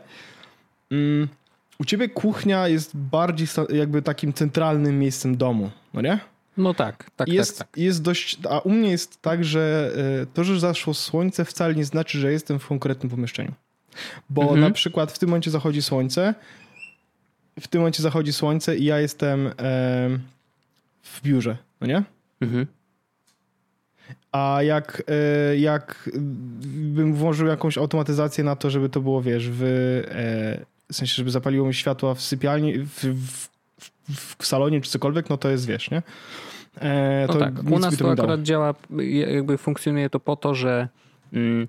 [0.91, 1.27] mm,
[1.79, 6.19] u ciebie kuchnia jest bardziej jakby takim centralnym miejscem domu, no nie?
[6.57, 7.77] No tak, tak, jest, tak, tak.
[7.77, 11.85] Jest dość, a u mnie jest tak, że e, to, że zaszło słońce wcale nie
[11.85, 13.51] znaczy, że jestem w konkretnym pomieszczeniu.
[14.29, 14.61] Bo mhm.
[14.61, 16.35] na przykład w tym momencie zachodzi słońce,
[17.59, 19.51] w tym momencie zachodzi słońce i ja jestem e,
[21.03, 22.03] w biurze, no nie?
[22.41, 22.65] Mhm.
[24.31, 26.09] A jak, e, jak
[26.65, 31.31] bym włożył jakąś automatyzację na to, żeby to było, wiesz, w, e, w sensie, żeby
[31.31, 33.47] zapaliło mi światła w sypialni, w, w,
[34.39, 36.01] w salonie czy cokolwiek, no to jest, wiesz, nie?
[36.81, 38.73] E, no tak, u nas to akurat działa,
[39.27, 40.87] jakby funkcjonuje to po to, że
[41.33, 41.67] mm,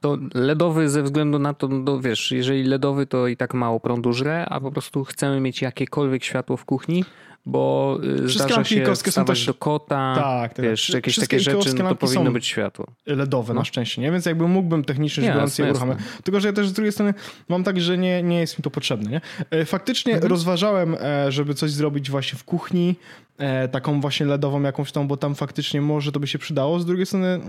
[0.00, 4.12] to LEDowy ze względu na to, no wiesz, jeżeli LEDowy to i tak mało prądu
[4.12, 7.04] żre, a po prostu chcemy mieć jakiekolwiek światło w kuchni,
[7.48, 9.46] bo y, Wszystkie zdarza się są też...
[9.46, 12.86] do kota, tak, tak, wiesz, jakieś takie rzeczy, no to powinno być światło.
[13.06, 13.60] LEDowe no.
[13.60, 14.12] na szczęście, nie?
[14.12, 15.98] Więc jakby mógłbym technicznie rzecz biorąc je uruchamiać.
[16.24, 17.14] Tylko, że ja też z drugiej strony
[17.48, 19.20] mam tak, że nie, nie jest mi to potrzebne, nie?
[19.50, 20.30] E, faktycznie mhm.
[20.30, 22.96] rozważałem, e, żeby coś zrobić właśnie w kuchni,
[23.38, 26.80] e, taką właśnie LEDową jakąś tą, bo tam faktycznie może to by się przydało.
[26.80, 27.40] Z drugiej strony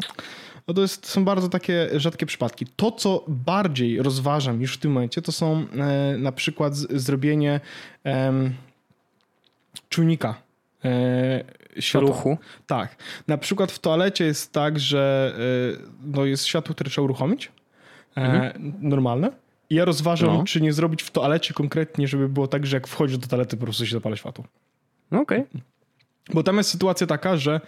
[0.68, 2.66] no to jest, są bardzo takie rzadkie przypadki.
[2.76, 5.66] To, co bardziej rozważam niż w tym momencie, to są
[6.18, 7.60] na przykład zrobienie
[9.90, 10.42] czujnika
[10.86, 11.44] e,
[11.80, 12.10] światła.
[12.10, 12.38] Ruchu?
[12.68, 12.96] Tak.
[13.28, 15.34] Na przykład w toalecie jest tak, że
[15.78, 17.52] e, no jest światło, które trzeba uruchomić.
[18.18, 18.74] E, mhm.
[18.82, 19.32] Normalne.
[19.70, 20.44] I ja rozważam, no.
[20.44, 23.64] czy nie zrobić w toalecie konkretnie, żeby było tak, że jak wchodzisz do toalety, po
[23.64, 24.46] prostu się zapala światło.
[25.12, 25.22] Okej.
[25.22, 25.62] Okay.
[26.34, 27.62] Bo tam jest sytuacja taka, że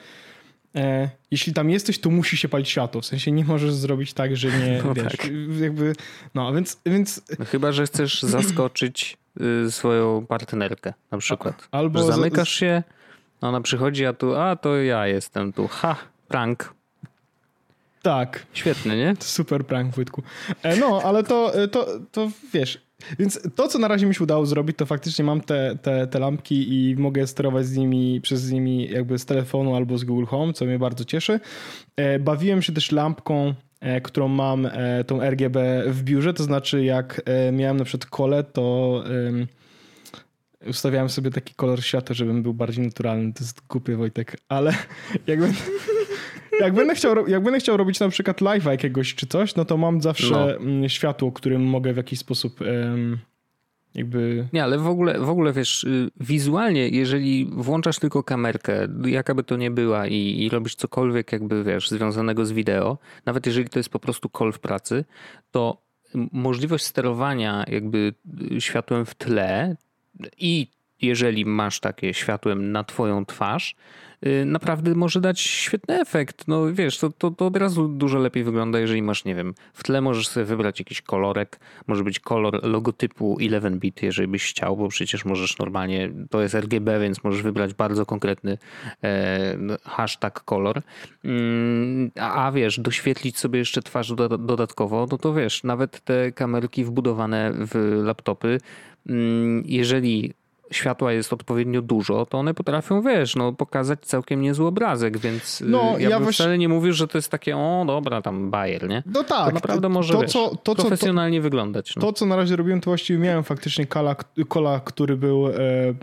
[0.75, 3.01] e, jeśli tam jesteś, to musi się palić światło.
[3.01, 5.29] W sensie nie możesz zrobić tak, że nie, no wiesz, tak.
[5.61, 5.93] jakby,
[6.35, 6.79] no więc...
[6.85, 7.21] więc...
[7.39, 11.67] No chyba, że chcesz zaskoczyć Y, swoją partnerkę na przykład.
[11.71, 12.83] Albo że zamykasz się,
[13.41, 15.67] ona przychodzi, a tu, a to ja jestem tu.
[15.67, 15.95] Ha,
[16.27, 16.73] prank.
[18.01, 18.45] Tak.
[18.53, 19.15] Świetny, nie?
[19.19, 20.23] Super prank, Wojtku.
[20.63, 22.81] E, no, ale to, e, to, to wiesz,
[23.19, 26.19] więc to, co na razie mi się udało zrobić, to faktycznie mam te, te, te
[26.19, 30.53] lampki i mogę sterować z nimi, przez nimi jakby z telefonu albo z Google Home,
[30.53, 31.39] co mnie bardzo cieszy.
[31.95, 36.83] E, bawiłem się też lampką E, którą mam, e, tą RGB w biurze, to znaczy
[36.83, 39.03] jak miałem na przykład kole, to
[40.67, 43.33] ustawiałem sobie taki kolor światła, żebym był bardziej naturalny.
[43.33, 44.73] To jest głupie Wojtek, ale
[45.27, 45.53] jakby...
[46.61, 49.77] Jak będę, chciał, jak będę chciał robić na przykład live'a jakiegoś czy coś, no to
[49.77, 50.55] mam zawsze no.
[50.55, 52.59] Mm, światło, którym mogę w jakiś sposób
[53.95, 54.47] jakby...
[54.53, 59.43] Nie, ale w ogóle, w ogóle wiesz, y, wizualnie, jeżeli włączasz tylko kamerkę, jaka by
[59.43, 63.79] to nie była i, i robisz cokolwiek jakby, wiesz, związanego z wideo, nawet jeżeli to
[63.79, 65.05] jest po prostu call w pracy,
[65.51, 65.81] to
[66.31, 68.13] możliwość sterowania jakby
[68.51, 69.75] y, światłem w tle
[70.37, 70.67] i
[71.01, 73.75] jeżeli masz takie światłem na twoją twarz,
[74.25, 76.47] Y, naprawdę może dać świetny efekt.
[76.47, 79.83] No wiesz, to, to, to od razu dużo lepiej wygląda, jeżeli masz, nie wiem, w
[79.83, 84.87] tle możesz sobie wybrać jakiś kolorek, może być kolor logotypu 11-bit, jeżeli byś chciał, bo
[84.87, 88.57] przecież możesz normalnie, to jest RGB, więc możesz wybrać bardzo konkretny
[89.03, 90.81] e, hashtag kolor.
[91.23, 96.85] Mm, a, a wiesz, doświetlić sobie jeszcze twarz dodatkowo, no to wiesz, nawet te kamerki
[96.85, 98.57] wbudowane w laptopy,
[99.07, 100.33] mm, jeżeli
[100.71, 105.65] światła jest odpowiednio dużo, to one potrafią, wiesz, no, pokazać całkiem niezły obrazek, więc y,
[105.65, 106.43] no, ja, ja bym właśnie...
[106.43, 109.03] wcale nie mówił, że to jest takie, o dobra, tam bajer, nie?
[109.05, 109.47] No tak.
[109.47, 111.95] To naprawdę może, to, wiesz, co, to, profesjonalnie to, wyglądać.
[111.95, 112.01] No.
[112.01, 114.15] To, co na razie robiłem, to właściwie miałem faktycznie kola,
[114.47, 115.93] kola który był, e, e,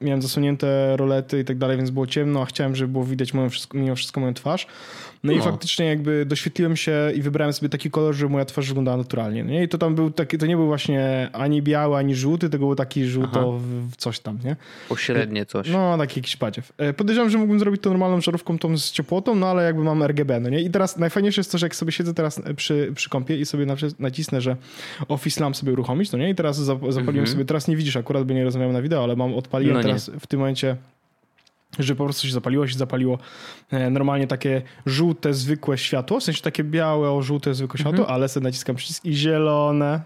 [0.00, 3.48] miałem zasunięte rolety i tak dalej, więc było ciemno, a chciałem, żeby było widać moją,
[3.74, 4.66] mimo wszystko moją twarz.
[5.24, 8.68] No, no, i faktycznie jakby doświetliłem się i wybrałem sobie taki kolor, że moja twarz
[8.68, 9.42] wyglądała naturalnie.
[9.42, 9.62] Nie?
[9.62, 12.74] I to tam był taki, to nie był właśnie ani biały, ani żółty, to był
[12.74, 13.58] taki żółto
[13.90, 14.56] w coś tam, nie?
[14.88, 15.68] Pośrednie coś.
[15.70, 16.72] No, taki jakiś padziew.
[16.78, 20.02] E, podejrzewam, że mógłbym zrobić to normalną żarówką tą z ciepłotą, no ale jakby mam
[20.02, 20.60] RGB, no nie?
[20.60, 23.66] I teraz najfajniejsze jest to, że jak sobie siedzę teraz przy, przy kąpie i sobie
[23.98, 24.56] nacisnę, że
[25.08, 26.30] Office Lamp sobie uruchomić, no nie?
[26.30, 27.26] I teraz zapaliłem mhm.
[27.26, 30.10] sobie, teraz nie widzisz akurat, by nie rozmawiam na wideo, ale mam, odpaliłem no teraz
[30.20, 30.76] w tym momencie
[31.78, 33.18] że po prostu się zapaliło, się zapaliło
[33.70, 38.14] e, normalnie takie żółte, zwykłe światło, w sensie takie białe, o żółte, zwykłe światło, mhm.
[38.14, 40.00] ale sobie naciskam przycisk i zielone.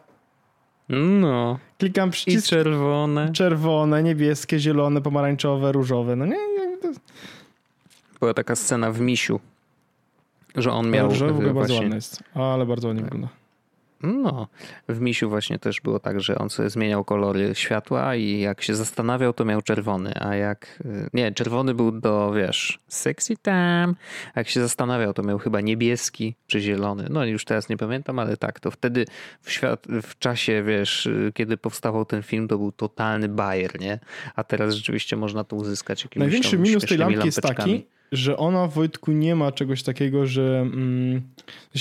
[1.20, 1.58] No.
[1.78, 2.46] Klikam przycisk.
[2.46, 3.32] I czerwone.
[3.32, 6.16] Czerwone, niebieskie, zielone, pomarańczowe, różowe.
[6.16, 6.36] No nie,
[6.82, 6.88] to...
[8.20, 9.40] Była taka scena w Misiu,
[10.56, 11.08] że on miał...
[11.08, 11.74] Różowe w ogóle właśnie...
[11.74, 13.28] bardzo ładne jest, ale bardzo ładnie wygląda.
[14.02, 14.48] No,
[14.88, 18.74] w Misiu właśnie też było tak, że on sobie zmieniał kolory światła i jak się
[18.74, 20.82] zastanawiał, to miał czerwony, a jak...
[20.84, 23.94] Y, nie, czerwony był do, wiesz, sexy time.
[24.34, 27.06] A jak się zastanawiał, to miał chyba niebieski czy zielony.
[27.10, 29.04] No już teraz nie pamiętam, ale tak, to wtedy
[29.40, 33.98] w, świat, w czasie, wiesz, y, kiedy powstawał ten film, to był totalny bajer, nie?
[34.36, 38.66] A teraz rzeczywiście można to uzyskać jakimiś Największy minus tej lampki jest taki, że ona
[38.66, 41.22] w Wojtku nie ma czegoś takiego, że mm,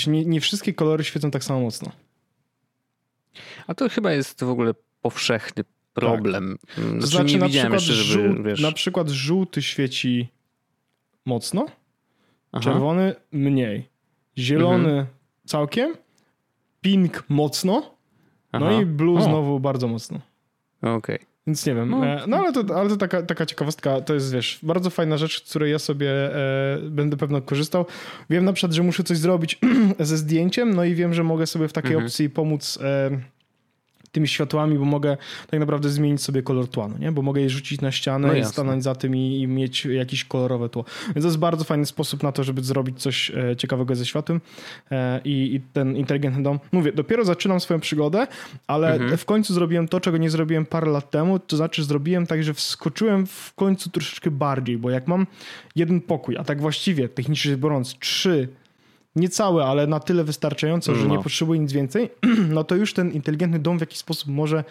[0.06, 1.92] nie, nie wszystkie kolory świecą tak samo mocno.
[3.66, 6.58] A to chyba jest w ogóle powszechny problem.
[6.66, 6.84] Tak.
[6.84, 8.60] Znaczy, znaczy, nie na, przykład jeszcze, żeby, wiesz...
[8.60, 10.28] na przykład żółty świeci
[11.26, 11.66] mocno,
[12.52, 12.64] Aha.
[12.64, 13.88] czerwony mniej,
[14.38, 15.06] zielony mhm.
[15.46, 15.94] całkiem,
[16.80, 17.90] pink mocno, no
[18.52, 18.70] Aha.
[18.70, 19.22] no i blue o.
[19.22, 20.20] znowu bardzo mocno.
[20.78, 20.96] Okej.
[20.96, 21.27] Okay.
[21.48, 21.90] Więc nie wiem.
[21.90, 25.16] No, e, no ale to, ale to taka, taka ciekawostka, to jest wiesz, bardzo fajna
[25.16, 27.86] rzecz, z której ja sobie e, będę pewno korzystał.
[28.30, 29.58] Wiem na przykład, że muszę coś zrobić
[30.00, 32.06] ze zdjęciem, no i wiem, że mogę sobie w takiej mhm.
[32.06, 32.78] opcji pomóc.
[32.82, 33.10] E,
[34.12, 35.16] tymi światłami, bo mogę
[35.50, 37.12] tak naprawdę zmienić sobie kolor tła, no nie?
[37.12, 40.24] bo mogę je rzucić na ścianę no i stanąć za tym i, i, mieć jakieś
[40.24, 40.84] kolorowe tło.
[41.06, 44.40] Więc to jest bardzo fajny sposób na to, żeby zrobić coś e, ciekawego ze światłem
[44.90, 46.58] e, i, i, ten inteligentny dom.
[46.72, 48.26] Mówię, dopiero zaczynam swoją przygodę,
[48.66, 49.16] ale mhm.
[49.16, 52.54] w końcu zrobiłem to, czego nie zrobiłem parę lat temu, to znaczy zrobiłem tak, że
[52.54, 55.26] wskoczyłem w końcu troszeczkę bardziej, bo jak mam
[55.76, 58.48] jeden pokój, a tak właściwie technicznie biorąc trzy
[59.18, 61.16] niecałe, ale na tyle wystarczająco, że no.
[61.16, 62.10] nie potrzebuję nic więcej,
[62.56, 64.64] no to już ten inteligentny dom w jakiś sposób może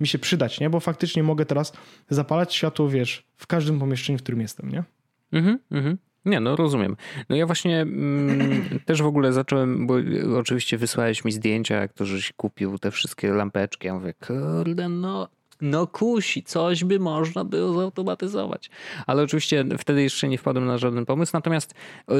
[0.00, 0.70] mi się przydać, nie?
[0.70, 1.72] Bo faktycznie mogę teraz
[2.10, 4.84] zapalać światło, wiesz, w każdym pomieszczeniu, w którym jestem, nie?
[5.32, 5.98] Mhm, mhm.
[6.24, 6.96] Nie, no rozumiem.
[7.28, 9.94] No ja właśnie mm, też w ogóle zacząłem, bo
[10.38, 13.86] oczywiście wysłałeś mi zdjęcia, jak to żeś kupił te wszystkie lampeczki.
[13.86, 15.28] Ja mówię, kurde, no
[15.64, 18.70] no kusi, coś by można było zautomatyzować.
[19.06, 21.30] Ale oczywiście wtedy jeszcze nie wpadłem na żaden pomysł.
[21.34, 21.74] Natomiast
[22.10, 22.14] y,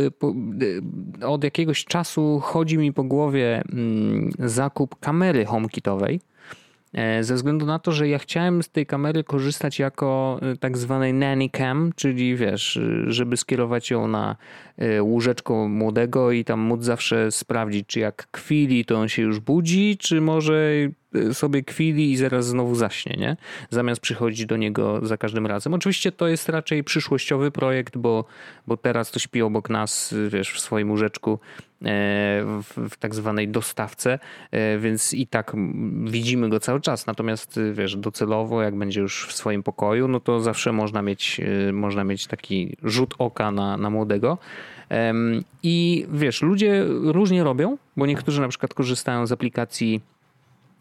[1.22, 6.20] y, od jakiegoś czasu chodzi mi po głowie mm, zakup kamery HomeKitowej.
[6.92, 10.78] E, ze względu na to, że ja chciałem z tej kamery korzystać jako y, tak
[10.78, 14.37] zwanej nanny cam, czyli wiesz, żeby skierować ją na
[15.00, 19.96] łóżeczko młodego i tam móc zawsze sprawdzić, czy jak kwili, to on się już budzi,
[19.98, 20.72] czy może
[21.33, 23.37] sobie kwili i zaraz znowu zaśnie, nie?
[23.70, 25.74] Zamiast przychodzić do niego za każdym razem.
[25.74, 28.24] Oczywiście to jest raczej przyszłościowy projekt, bo,
[28.66, 31.37] bo teraz to śpi obok nas, wiesz, w swoim łóżeczku e,
[32.44, 34.18] w, w tak zwanej dostawce,
[34.50, 35.53] e, więc i tak
[36.05, 37.07] widzimy go cały czas.
[37.07, 41.72] Natomiast wiesz, docelowo, jak będzie już w swoim pokoju, no to zawsze można mieć, e,
[41.72, 44.38] można mieć taki rzut oka na, na młodego.
[45.62, 50.00] I wiesz, ludzie różnie robią, bo niektórzy na przykład korzystają z aplikacji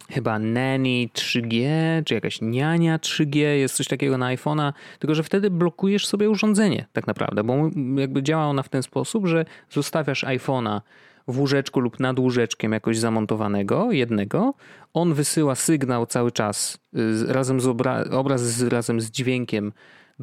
[0.10, 1.68] chyba Nanny 3G,
[2.06, 6.86] czy jakaś niania 3G, jest coś takiego na iPhone'a, tylko że wtedy blokujesz sobie urządzenie
[6.94, 7.54] tak naprawdę, bo
[7.96, 10.82] jakby działa ona w ten sposób, że zostawiasz iPhone'a
[11.28, 14.54] w łóżeczku lub nad łóżeczkiem jakoś zamontowanego, jednego,
[14.94, 19.72] on wysyła sygnał cały czas y, razem z obra obraz z, razem z dźwiękiem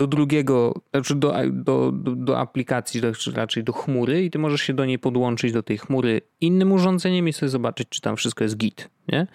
[0.01, 4.61] do drugiego, znaczy do, do, do, do aplikacji, czy raczej do chmury i ty możesz
[4.61, 8.45] się do niej podłączyć do tej chmury innym urządzeniem i sobie zobaczyć, czy tam wszystko
[8.45, 9.27] jest git, nie?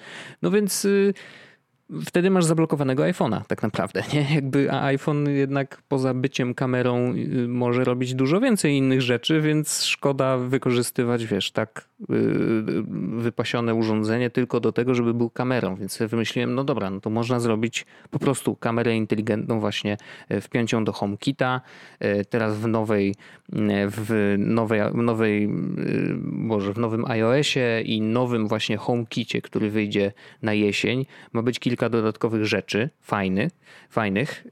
[0.41, 1.13] No więc y,
[2.05, 4.35] wtedy masz zablokowanego iPhone'a tak naprawdę, nie?
[4.35, 9.83] Jakby a iPhone jednak poza byciem kamerą y, może robić dużo więcej innych rzeczy, więc
[9.83, 11.89] szkoda wykorzystywać, wiesz, tak
[13.17, 17.39] wypasione urządzenie tylko do tego, żeby był kamerą, więc wymyśliłem, no dobra, no to można
[17.39, 19.97] zrobić po prostu kamerę inteligentną właśnie
[20.29, 21.61] e, wpiąć ją do HomeKita,
[21.99, 23.15] e, teraz w nowej
[23.87, 25.47] w nowej, nowej
[26.23, 31.89] może w nowym iOSie i nowym właśnie HomeKicie, który wyjdzie na jesień, ma być kilka
[31.89, 33.51] dodatkowych rzeczy fajnych,
[33.89, 34.45] fajnych,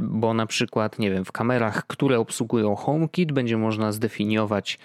[0.00, 4.78] bo na przykład, nie wiem, w kamerach, które obsługują HomeKit, będzie można zdefiniować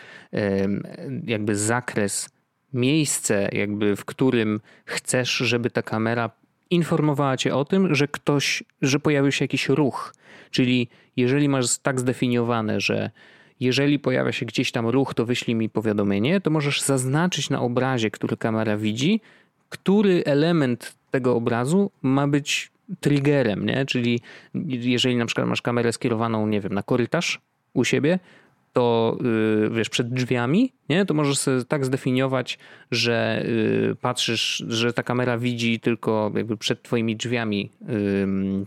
[1.26, 2.30] jakby zakres,
[2.73, 6.30] miejsce, jakby w którym chcesz, żeby ta kamera
[6.69, 10.13] informowała cię o tym, że ktoś, że pojawił się jakiś ruch.
[10.52, 13.12] Czyli jeżeli masz tak zdefiniowane, że
[13.60, 18.12] jeżeli pojawia się gdzieś tam ruch, to wyślij mi powiadomienie, to możesz zaznaczyć na obrazie,
[18.12, 19.21] który kamera widzi,
[19.69, 23.86] który element tego obrazu ma być triggerem, nie?
[23.86, 24.21] Czyli
[24.67, 27.41] jeżeli na przykład masz kamerę skierowaną, nie wiem, na korytarz
[27.73, 28.19] u siebie,
[28.74, 31.06] to yy, wiesz, przed drzwiami, nie?
[31.06, 32.60] To możesz sobie tak zdefiniować,
[32.92, 33.46] że
[33.88, 37.72] yy, patrzysz, że ta kamera widzi tylko jakby przed twoimi drzwiami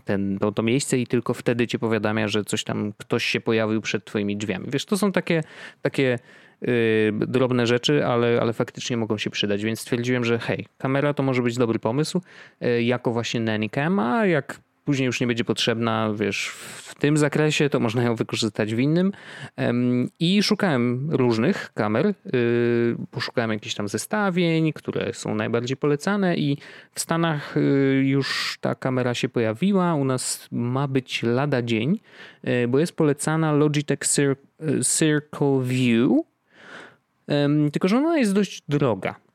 [0.05, 3.81] ten, to, to miejsce i tylko wtedy cię powiadamia, że coś tam, ktoś się pojawił
[3.81, 4.65] przed twoimi drzwiami.
[4.69, 5.43] Wiesz, to są takie,
[5.81, 6.19] takie
[6.63, 11.23] Y, drobne rzeczy, ale, ale faktycznie mogą się przydać, więc stwierdziłem, że hej, kamera to
[11.23, 12.21] może być dobry pomysł
[12.63, 17.17] y, jako właśnie nanny cam, a jak później już nie będzie potrzebna, wiesz, w tym
[17.17, 19.11] zakresie, to można ją wykorzystać w innym.
[20.19, 22.13] I szukałem różnych kamer, y,
[23.11, 26.57] poszukałem jakichś tam zestawień, które są najbardziej polecane i
[26.91, 27.55] w Stanach
[28.01, 31.99] już ta kamera się pojawiła, u nas ma być lada dzień,
[32.67, 33.99] bo jest polecana Logitech
[34.97, 36.11] Circle View,
[37.71, 39.26] tylko, że ona jest dość droga.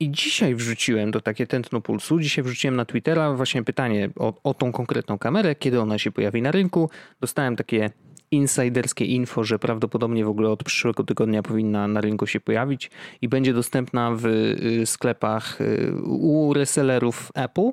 [0.00, 4.54] I dzisiaj wrzuciłem do takie tętno pulsu, dzisiaj wrzuciłem na Twittera właśnie pytanie o, o
[4.54, 6.90] tą konkretną kamerę, kiedy ona się pojawi na rynku.
[7.20, 7.90] Dostałem takie
[8.30, 12.90] insiderskie info, że prawdopodobnie w ogóle od przyszłego tygodnia powinna na rynku się pojawić
[13.22, 17.70] i będzie dostępna w y, sklepach y, u resellerów Apple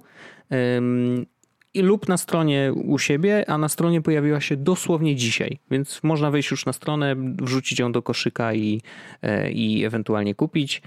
[1.75, 6.51] lub na stronie u siebie, a na stronie pojawiła się dosłownie dzisiaj, więc można wejść
[6.51, 8.81] już na stronę, wrzucić ją do koszyka i,
[9.21, 10.81] e, i ewentualnie kupić.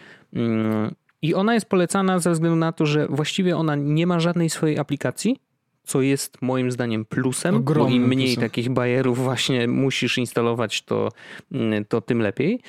[1.23, 4.79] I ona jest polecana ze względu na to, że właściwie ona nie ma żadnej swojej
[4.79, 5.37] aplikacji,
[5.85, 8.43] co jest moim zdaniem plusem, Ogromnym bo im mniej plusem.
[8.43, 11.09] takich bajerów właśnie musisz instalować, to,
[11.53, 12.61] mm, to tym lepiej.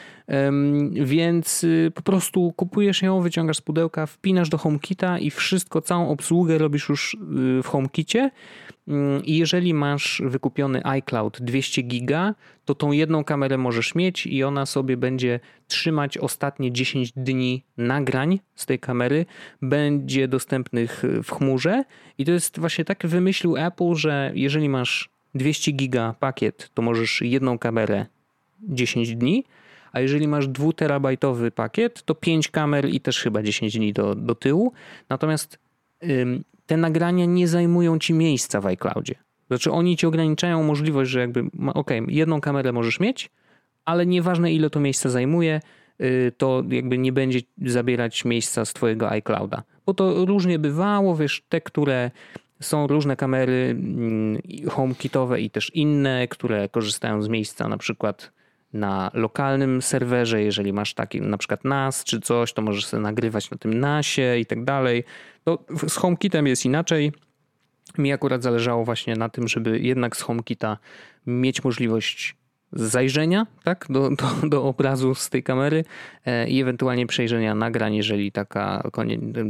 [0.92, 6.10] Więc y, po prostu kupujesz ją, wyciągasz z pudełka, wpinasz do HomeKita i wszystko, całą
[6.10, 8.32] obsługę robisz już y, w HomeKicie.
[8.88, 14.44] Mm, I jeżeli masz wykupiony iCloud 200 giga, to tą jedną kamerę możesz mieć i
[14.44, 19.26] ona sobie będzie trzymać ostatnie 10 dni nagrań z tej kamery,
[19.62, 21.84] będzie dostępnych w chmurze.
[22.18, 27.22] I to jest właśnie tak wymyślił Apple, że jeżeli masz 200 giga pakiet, to możesz
[27.22, 28.06] jedną kamerę
[28.62, 29.44] 10 dni,
[29.92, 34.16] a jeżeli masz 2 terabajtowy pakiet, to 5 kamer i też chyba 10 dni do,
[34.16, 34.74] do tyłu.
[35.10, 35.60] Natomiast
[36.68, 39.16] te nagrania nie zajmują ci miejsca w iCloudzie.
[39.48, 43.30] Znaczy oni ci ograniczają możliwość, że jakby, ok, jedną kamerę możesz mieć,
[43.86, 45.62] ale nieważne ile to miejsca zajmuje,
[46.02, 49.64] y, to jakby nie będzie zabierać miejsca z twojego iClouda.
[49.86, 52.12] Bo to różnie bywało, wiesz, te, które
[52.60, 58.32] są różne kamery mm, HomeKitowe i też inne, które korzystają z miejsca na przykład
[58.74, 63.52] na lokalnym serwerze, jeżeli masz taki na przykład NAS czy coś, to możesz sobie nagrywać
[63.52, 65.04] na tym NASie i tak dalej.
[65.44, 67.12] To z HomeKitem jest inaczej.
[67.98, 70.78] Mi akurat zależało właśnie na tym, żeby jednak z HomeKita
[71.28, 72.36] mieć możliwość
[72.74, 75.84] zajrzenia tak, do, do, do obrazu z tej kamery
[76.26, 78.90] e, i ewentualnie przejrzenia nagrań, jeżeli taka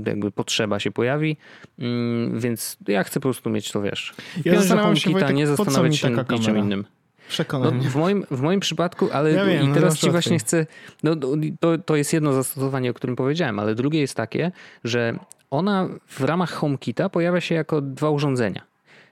[0.06, 1.38] jakby potrzeba się pojawi.
[1.80, 4.14] Mm, więc ja chcę po prostu mieć to, wiesz.
[4.46, 6.86] Ja zastanawiam się, Wojtek, nie zastanawiać się nad niczym innym.
[7.30, 10.12] Przekonaj no, w, moim, w moim przypadku, ale ja wiem, i no teraz no, ci
[10.12, 10.66] właśnie chcę.
[11.04, 11.16] No,
[11.60, 14.52] to, to jest jedno zastosowanie, o którym powiedziałem, ale drugie jest takie,
[14.84, 15.20] że
[15.52, 18.62] ona w ramach HomeKita pojawia się jako dwa urządzenia.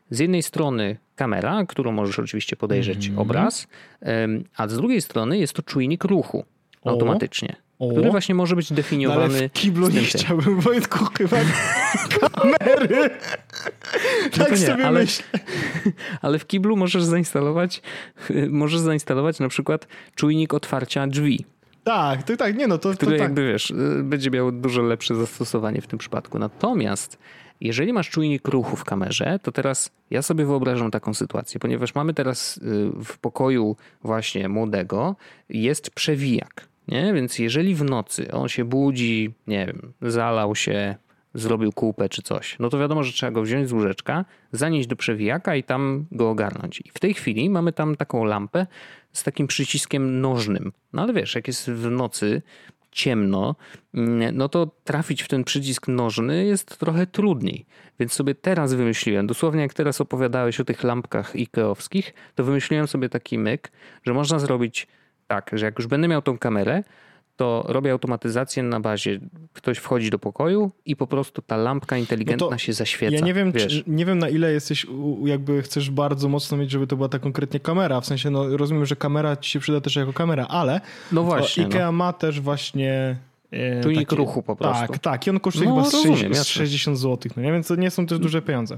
[0.10, 3.22] Z jednej strony kamera, którą możesz oczywiście podejrzeć mm -hmm.
[3.22, 3.68] obraz,
[4.58, 6.46] a z drugiej strony jest to czujnik ruchu
[6.86, 7.56] automatycznie.
[7.80, 7.92] O.
[7.92, 9.28] Który właśnie może być definiowany.
[9.28, 11.38] No ale w kiblu nie chciałbym, Wojtku, chyba
[12.20, 13.10] kamery.
[14.38, 15.26] tak nie, sobie ale, myślę.
[16.22, 17.82] Ale w kiblu możesz zainstalować,
[18.50, 21.46] możesz zainstalować na przykład czujnik otwarcia drzwi.
[21.84, 23.22] Tak, to tak, nie no, to, Który to tak.
[23.22, 23.74] jakby wiesz,
[24.04, 26.40] będzie miał dużo lepsze zastosowanie w tym przypadku.
[26.40, 27.18] Natomiast
[27.62, 32.14] jeżeli masz czujnik ruchu w kamerze, to teraz ja sobie wyobrażam taką sytuację, ponieważ mamy
[32.14, 32.62] teraz y,
[33.04, 35.16] w pokoju właśnie młodego
[35.50, 36.68] jest przewijak.
[36.88, 37.14] Nie?
[37.14, 40.96] Więc jeżeli w nocy on się budzi, nie wiem, zalał się,
[41.34, 44.96] zrobił kółpę czy coś, no to wiadomo, że trzeba go wziąć z łóżeczka, zanieść do
[44.96, 46.82] przewijaka i tam go ogarnąć.
[46.86, 48.68] I w tej chwili mamy tam taką lampę
[49.12, 50.72] z takim przyciskiem nożnym.
[50.94, 52.42] No ale wiesz, jak jest w nocy,
[52.96, 53.56] ciemno,
[53.94, 57.66] mm, no to trafić w ten przycisk nożny jest trochę trudniej.
[58.00, 63.10] Więc sobie teraz wymyśliłem, dosłownie jak teraz opowiadałeś o tych lampkach ikeowskich, to wymyśliłem sobie
[63.10, 63.72] taki myk,
[64.04, 64.88] że można zrobić
[65.28, 66.84] tak, że jak już będę miał tą kamerę,
[67.36, 69.20] to robię automatyzację na bazie,
[69.54, 73.16] ktoś wchodzi do pokoju i po prostu ta lampka inteligentna no się zaświeca.
[73.16, 74.86] Ja nie wiem, czy, nie wiem na ile jesteś,
[75.26, 78.02] jakby chcesz bardzo mocno mieć, żeby to była ta konkretnie kamera.
[78.02, 81.64] W sensie, no rozumiem, że kamera ci się przyda też jako kamera, ale no właśnie,
[81.64, 81.92] Ikea no.
[81.92, 83.16] ma też właśnie
[83.52, 84.88] e, Czujnik ruchu po prostu.
[84.88, 85.28] Tak, tak.
[85.28, 87.52] I on kosztuje no, chyba rozumiem, 60, 60 zł, no nie?
[87.52, 88.78] więc to nie są też duże pieniądze.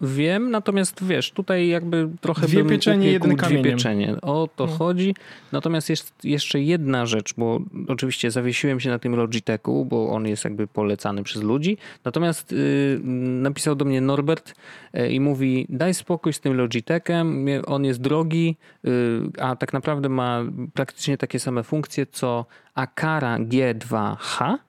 [0.00, 3.36] Wiem, natomiast wiesz, tutaj jakby trochę dwie pieczenie, jeden.
[3.36, 4.16] Dwie pieczenie.
[4.22, 4.72] O to no.
[4.72, 5.14] chodzi.
[5.52, 10.44] Natomiast jest jeszcze jedna rzecz, bo oczywiście zawiesiłem się na tym Logitechu, bo on jest
[10.44, 11.76] jakby polecany przez ludzi.
[12.04, 13.00] Natomiast yy,
[13.40, 14.54] napisał do mnie Norbert
[14.94, 18.92] yy, i mówi daj spokój z tym Logitechem, on jest drogi, yy,
[19.40, 20.42] a tak naprawdę ma
[20.74, 24.65] praktycznie takie same funkcje co Akara G2H E,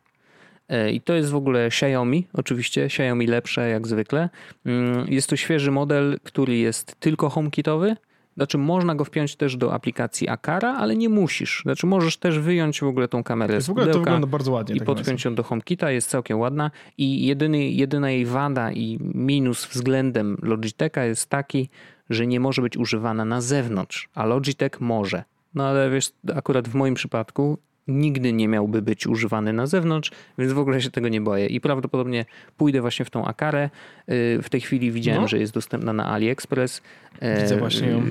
[0.93, 4.29] I to jest w ogóle Xiaomi, oczywiście, Xiaomi lepsze jak zwykle.
[4.65, 7.95] Mm, jest to świeży model, który jest tylko HomeKitowy.
[8.37, 11.61] Znaczy można go wpiąć też do aplikacji Akara, ale nie musisz.
[11.61, 14.75] Znaczy możesz też wyjąć w ogóle tą kamerę z ogóle to wygląda bardzo ładnie.
[14.75, 16.71] I tak podpiąć ją do HomeKita, jest całkiem ładna.
[16.97, 21.69] I jedyny, jedyna jej wada i minus względem Logitecha jest taki,
[22.09, 25.23] że nie może być używana na zewnątrz, a Logitech może.
[25.55, 27.57] No ale wiesz, akurat w moim przypadku
[27.87, 31.47] nigdy nie miałby być używany na zewnątrz, więc w ogóle się tego nie boję.
[31.47, 32.25] I prawdopodobnie
[32.57, 33.69] pójdę właśnie w tą Akarę.
[34.09, 35.27] Y, w tej chwili widziałem, no.
[35.27, 36.81] że jest dostępna na AliExpress.
[37.41, 38.03] Widzę właśnie ją.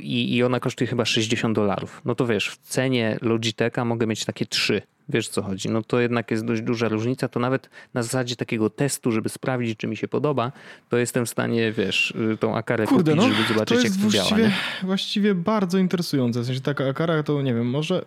[0.00, 2.02] I, I ona kosztuje chyba 60 dolarów.
[2.04, 4.82] No to wiesz, w cenie Logitecha mogę mieć takie trzy.
[5.12, 5.70] Wiesz co chodzi?
[5.70, 7.28] No to jednak jest dość duża różnica.
[7.28, 10.52] To nawet na zasadzie takiego testu, żeby sprawdzić, czy mi się podoba,
[10.88, 13.98] to jestem w stanie, wiesz, tą akarę Kurde, kupić, no, żeby zobaczyć, to jak to
[13.98, 14.42] właściwie, działa.
[14.42, 14.52] Nie?
[14.82, 16.40] Właściwie bardzo interesujące.
[16.40, 18.04] W sensie taka akara to nie wiem, może,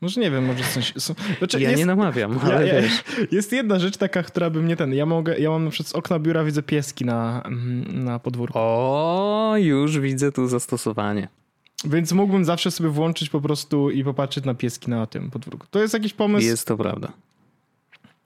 [0.00, 0.94] może nie wiem, może w sensie.
[1.38, 3.04] Znaczy ja jest, nie namawiam, ale ja, wiesz.
[3.30, 4.94] Jest jedna rzecz taka, która by mnie ten.
[4.94, 7.42] Ja mogę, ja mam przez okna biura widzę pieski na,
[7.92, 8.58] na podwórku.
[8.58, 11.28] O, już widzę tu zastosowanie.
[11.84, 15.66] Więc mógłbym zawsze sobie włączyć po prostu i popatrzeć na pieski na tym podwórku.
[15.70, 16.46] To jest jakiś pomysł.
[16.46, 17.12] Jest to prawda.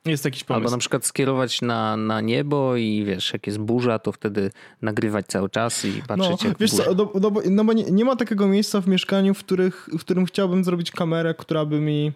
[0.04, 0.64] Jest jakiś pomysł.
[0.64, 4.50] Albo na przykład skierować na, na niebo i wiesz, jak jest burza, to wtedy
[4.82, 7.84] nagrywać cały czas i patrzeć no, jak wiesz co, no, no, bo, no bo nie,
[7.84, 11.80] nie, ma takiego miejsca w mieszkaniu, w, których, w którym chciałbym zrobić kamerę, która by
[11.80, 12.12] mi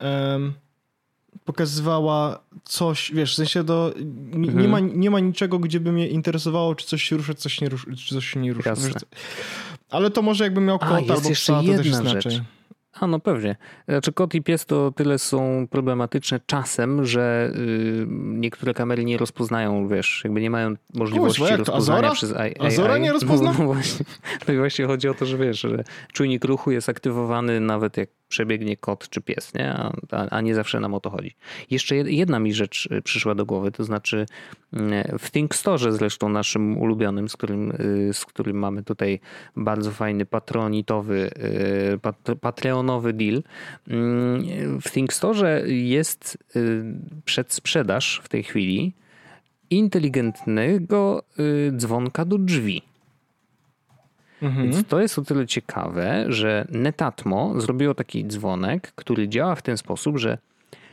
[0.00, 0.52] um,
[1.44, 4.58] pokazywała coś, wiesz, w sensie do, mhm.
[4.58, 7.60] nie, ma, nie ma niczego, gdzie by mnie interesowało, czy coś się rusza, czy coś
[7.60, 7.86] nie rusza.
[7.96, 8.74] Czy coś się nie rusza.
[8.74, 8.94] Wiesz,
[9.90, 12.40] ale to może jakbym miał kota albo psa, to też jest rzecz.
[12.92, 13.56] A no pewnie.
[13.88, 19.88] Znaczy kot i pies to tyle są problematyczne czasem, że yy, niektóre kamery nie rozpoznają,
[19.88, 22.14] wiesz, jakby nie mają możliwości rozpoznania Azora?
[22.14, 22.54] przez AI.
[22.58, 23.52] Azora nie rozpozna?
[23.52, 24.04] No, no właśnie,
[24.48, 28.76] no właśnie chodzi o to, że wiesz, że czujnik ruchu jest aktywowany nawet jak przebiegnie
[28.76, 29.72] kot czy pies, nie?
[29.72, 29.92] A,
[30.30, 31.34] a, nie zawsze nam o to chodzi.
[31.70, 34.26] Jeszcze jedna mi rzecz y, przyszła do głowy, to znaczy
[34.72, 39.20] mm, w Think Store zresztą naszym ulubionym, z którym, y, z którym mamy tutaj
[39.56, 41.30] bardzo fajny patronitowy,
[42.28, 43.42] y, patreonowy deal.
[43.88, 46.38] Mm, w Think Store jest
[47.24, 48.92] przedsprzedaż w tej chwili
[49.70, 51.22] inteligentnego
[51.76, 52.89] dzwonka do drzwi.
[54.42, 54.70] Mhm.
[54.70, 59.76] Więc to jest o tyle ciekawe, że Netatmo zrobiło taki dzwonek, który działa w ten
[59.76, 60.38] sposób, że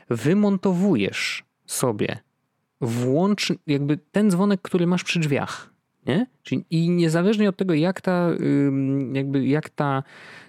[0.10, 2.20] wymontowujesz sobie
[2.82, 5.74] włącz jakby ten dzwonek, który masz przy drzwiach.
[6.06, 6.26] Nie?
[6.44, 8.30] Czyli, I niezależnie od tego, jak ta,
[9.14, 10.04] jakby jak ta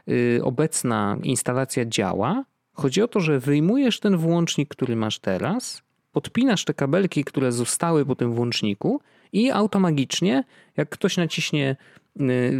[0.08, 5.82] y, obecna instalacja działa, chodzi o to, że wyjmujesz ten włącznik, który masz teraz,
[6.12, 9.00] podpinasz te kabelki, które zostały po tym włączniku
[9.32, 10.44] i automagicznie,
[10.76, 11.76] jak ktoś naciśnie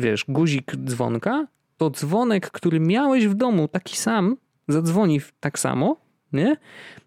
[0.01, 1.47] wiesz, guzik dzwonka,
[1.77, 4.37] to dzwonek, który miałeś w domu, taki sam,
[4.69, 5.97] zadzwoni tak samo,
[6.33, 6.57] nie?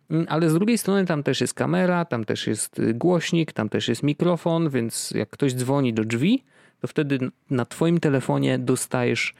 [0.09, 3.69] Mm, ale z drugiej strony tam też jest kamera, tam też jest y, głośnik, tam
[3.69, 6.43] też jest mikrofon, więc jak ktoś dzwoni do drzwi,
[6.81, 9.33] to wtedy na twoim telefonie dostajesz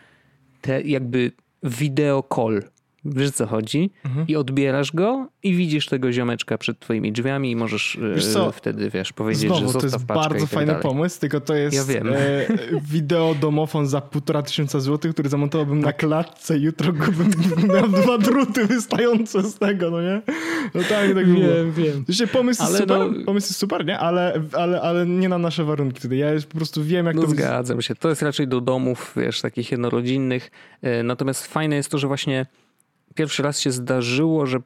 [0.62, 1.32] te jakby
[1.64, 2.64] video call,
[3.06, 4.28] wiesz co chodzi, mhm.
[4.28, 8.90] i odbierasz go i widzisz tego ziomeczka przed twoimi drzwiami i możesz e, wiesz wtedy,
[8.90, 10.84] wiesz, powiedzieć, Znowu, że to jest bardzo tak fajny dalej.
[10.84, 12.10] pomysł, tylko to jest ja wiem.
[12.14, 12.18] E,
[12.82, 15.98] wideo domofon za półtora tysiąca złotych, który zamontowałbym na tak.
[15.98, 17.32] klatce jutro go bym
[17.76, 20.22] miał dwa druty wystające z tego, no nie?
[20.74, 22.06] No tak, tak Wiem, wiem.
[22.08, 23.26] Zresztą pomysł ale jest super, no...
[23.26, 24.00] pomysł jest super, nie?
[24.00, 26.18] Ale, ale, ale nie na nasze warunki tutaj.
[26.18, 27.30] Ja po prostu wiem, jak no to...
[27.30, 27.96] zgadzam się.
[27.96, 30.52] To jest raczej do domów, wiesz, takich jednorodzinnych.
[30.82, 32.46] E, natomiast fajne jest to, że właśnie
[33.16, 34.60] pierwszy raz się zdarzyło, że,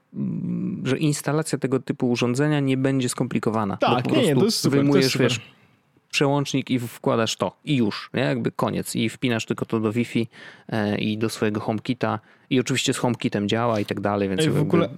[0.84, 3.78] że instalacja tego typu urządzenia nie będzie skomplikowana.
[3.78, 5.48] Tak, nie, nie, to jest super, wyjmujesz, to jest super.
[5.48, 5.56] wiesz,
[6.16, 8.22] przełącznik i wkładasz to i już, nie?
[8.22, 10.28] jakby koniec i wpinasz tylko to do Wi-Fi
[10.70, 14.50] e, i do swojego HomeKita i oczywiście z HomeKitem działa i tak dalej, więc Ej,
[14.50, 14.90] w ogóle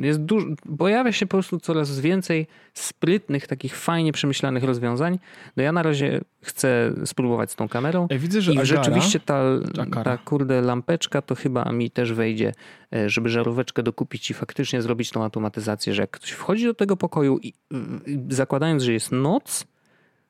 [0.00, 0.46] jest dużo,
[0.78, 5.18] pojawia się po prostu coraz więcej sprytnych, takich fajnie przemyślanych rozwiązań.
[5.56, 9.20] No ja na razie chcę spróbować z tą kamerą Ej, widzę, że i Agara, rzeczywiście
[9.20, 9.42] ta,
[9.82, 10.04] Agara.
[10.04, 12.52] ta kurde lampeczka to chyba mi też wejdzie,
[12.94, 16.96] e, żeby żaróweczkę dokupić i faktycznie zrobić tą automatyzację, że jak ktoś wchodzi do tego
[16.96, 17.52] pokoju i
[18.28, 19.66] zakładając, że jest noc,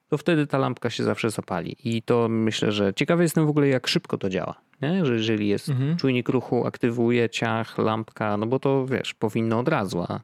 [0.08, 1.76] to wtedy ta lampka się zawsze zapali.
[1.84, 4.54] I to myślę, że ciekawy jestem w ogóle, jak szybko to działa.
[4.82, 5.06] Nie?
[5.06, 5.96] Że jeżeli jest Mhm.
[5.96, 10.20] czujnik ruchu, aktywuje ciach, lampka, no bo to wiesz, powinno od razu, a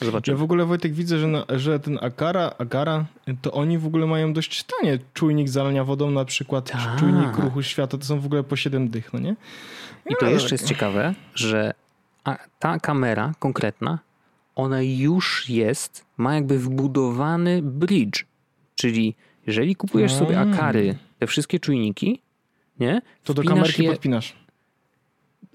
[0.00, 0.36] Ja zobaczymy.
[0.38, 3.04] w ogóle Wojtek widzę, że, na, że ten Agara, Agara,
[3.42, 6.98] to oni w ogóle mają dość tanie czujnik zalania wodą, na przykład Tak.
[6.98, 9.36] czujnik ruchu światła, to są w ogóle po 7 dych, no nie?
[10.10, 11.74] I to jeszcze jest ciekawe, że
[12.58, 13.98] ta kamera konkretna,
[14.54, 18.24] ona już jest, ma jakby wbudowany bridge.
[18.74, 19.14] Czyli
[19.46, 20.54] jeżeli kupujesz sobie Mm.
[20.54, 22.22] Akary, te wszystkie czujniki,
[22.80, 23.02] nie?
[23.24, 24.36] To do kamerki je podpinasz.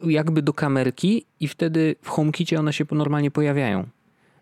[0.03, 3.87] jakby do kamerki i wtedy w HomeKicie one się normalnie pojawiają.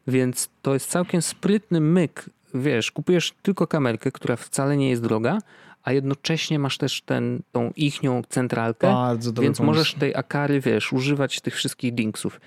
[0.08, 2.30] Więc to jest całkiem sprytny myk.
[2.54, 5.38] Wiesz, kupujesz tylko kamerkę, która wcale nie jest droga,
[5.84, 9.64] a jednocześnie masz też ten, tą ichnią centralkę, Bardzo więc pomysł.
[9.64, 12.42] możesz tej Akary, wiesz, używać tych wszystkich dingsów.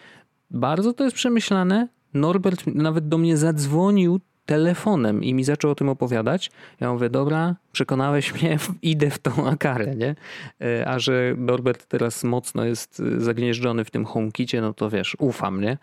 [0.51, 1.89] Bardzo to jest przemyślane.
[2.15, 6.51] Norbert nawet do mnie zadzwonił telefonem i mi zaczął o tym opowiadać.
[6.81, 10.15] Ja mówię, dobra, przekonałeś mnie, idę w tą Akarę, nie?
[10.61, 15.17] E, A że Norbert teraz mocno jest e, zagnieżdżony w tym HomeKicie, no to wiesz,
[15.19, 15.79] ufam, nie?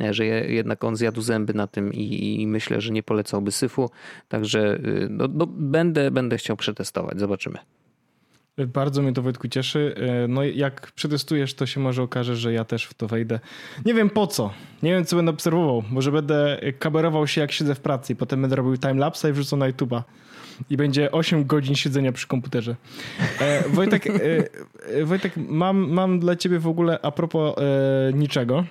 [0.00, 3.52] E, Że je- jednak on zjadł zęby na tym i, i myślę, że nie polecałby
[3.52, 3.90] syfu.
[4.28, 4.78] Także
[5.10, 7.58] no, no, będę, będę chciał przetestować, zobaczymy.
[8.58, 9.94] Bardzo mnie to Wojtku cieszy.
[10.24, 13.40] E, No jak przetestujesz, to się może okaże, że ja też w to wejdę.
[13.84, 14.50] Nie wiem po co.
[14.82, 15.82] Nie wiem, co będę obserwował.
[15.90, 19.58] Może będę kamerował się, jak siedzę w pracy i potem będę robił timelapse i wrzucał
[19.58, 20.02] na YouTube'a.
[20.70, 22.76] I będzie 8 godzin siedzenia przy komputerze.
[23.40, 24.12] E, Wojtek, e,
[24.86, 28.64] e, Wojtek mam, mam dla ciebie w ogóle a propos e, niczego.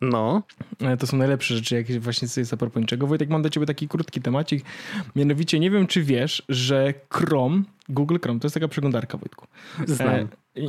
[0.00, 0.42] No,
[0.80, 3.06] E, To są najlepsze rzeczy, jak właśnie jest a propos niczego.
[3.06, 4.64] Wojtek, mam dla ciebie taki krótki temacik.
[5.16, 9.46] Mianowicie, nie wiem, czy wiesz, że Chrome, Google Chrome, to jest taka przeglądarka, Wojtku.
[9.86, 10.08] znam.
[10.10, 10.26] E,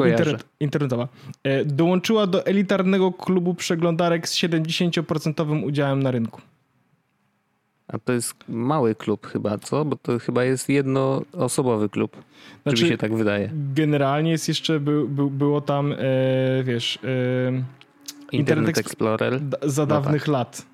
[0.10, 1.08] internet, internetowa.
[1.44, 6.42] E, dołączyła do elitarnego klubu przeglądarek z 70% udziałem na rynku.
[7.88, 9.86] A to jest mały klub chyba, co?
[9.86, 12.12] Bo to chyba jest jednoosobowy klub.
[12.12, 12.24] Znaczy,
[12.64, 13.50] Znaczy, mi się tak wydaje.
[13.76, 15.98] Generalnie jest jeszcze, był, był, było tam, e,
[16.64, 17.64] wiesz, e,
[18.32, 19.42] Internet, Exp- Explorer.
[19.42, 20.66] da, za No dawnych lat.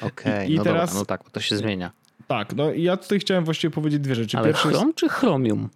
[0.00, 1.92] Okej, I no teraz- dobra, no tak, bo to się zmienia.
[2.26, 4.38] Tak, no i ja tutaj chciałem właściwie powiedzieć dwie rzeczy.
[4.38, 5.68] Ale Pierwszy jest Chrome czy Chromium?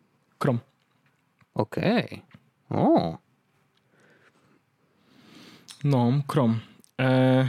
[0.43, 0.59] Chrome.
[1.55, 2.23] Okej.
[2.71, 3.19] O,
[5.85, 6.55] No, Chrome.
[7.01, 7.49] E...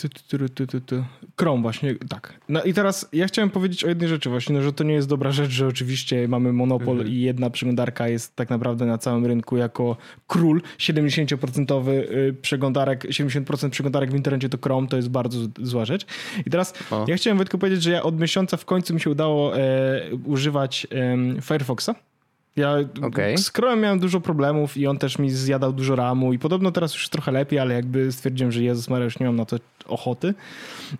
[0.00, 1.04] Ty, ty, ty, ty, ty.
[1.40, 2.40] Chrome właśnie, tak.
[2.48, 5.08] No i teraz ja chciałem powiedzieć o jednej rzeczy właśnie, no, że to nie jest
[5.08, 7.08] dobra rzecz, że oczywiście mamy monopol Mhm.
[7.08, 9.96] i jedna przeglądarka jest tak naprawdę na całym rynku jako
[10.26, 10.62] król.
[10.78, 16.06] 70% y, przeglądarek, 70% przeglądarek w internecie to Chrome, to jest bardzo zła rzecz.
[16.46, 17.04] I teraz O.
[17.08, 19.60] ja chciałem Wojtku powiedzieć, że ja od miesiąca w końcu mi się udało e,
[20.24, 21.90] używać em, Firefoxa.
[22.60, 23.38] Ja Okej.
[23.38, 26.94] z Chrome miałem dużo problemów i on też mi zjadał dużo ramu i podobno teraz
[26.94, 29.56] już trochę lepiej, ale jakby stwierdziłem, że Jezus Maria, już nie mam na to
[29.86, 30.34] ochoty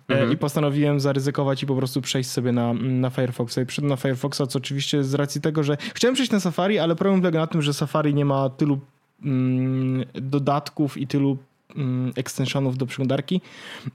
[0.09, 0.31] e, Mhm.
[0.31, 4.41] i postanowiłem zaryzykować i po prostu przejść sobie na, na Firefoxa i przyszedłem na Firefoxa,
[4.49, 7.61] co oczywiście z racji tego, że chciałem przejść na Safari, ale problem polega na tym,
[7.61, 8.79] że Safari nie ma tylu
[9.25, 11.37] mm, dodatków i tylu
[11.75, 13.41] mm, extensionów do przeglądarki,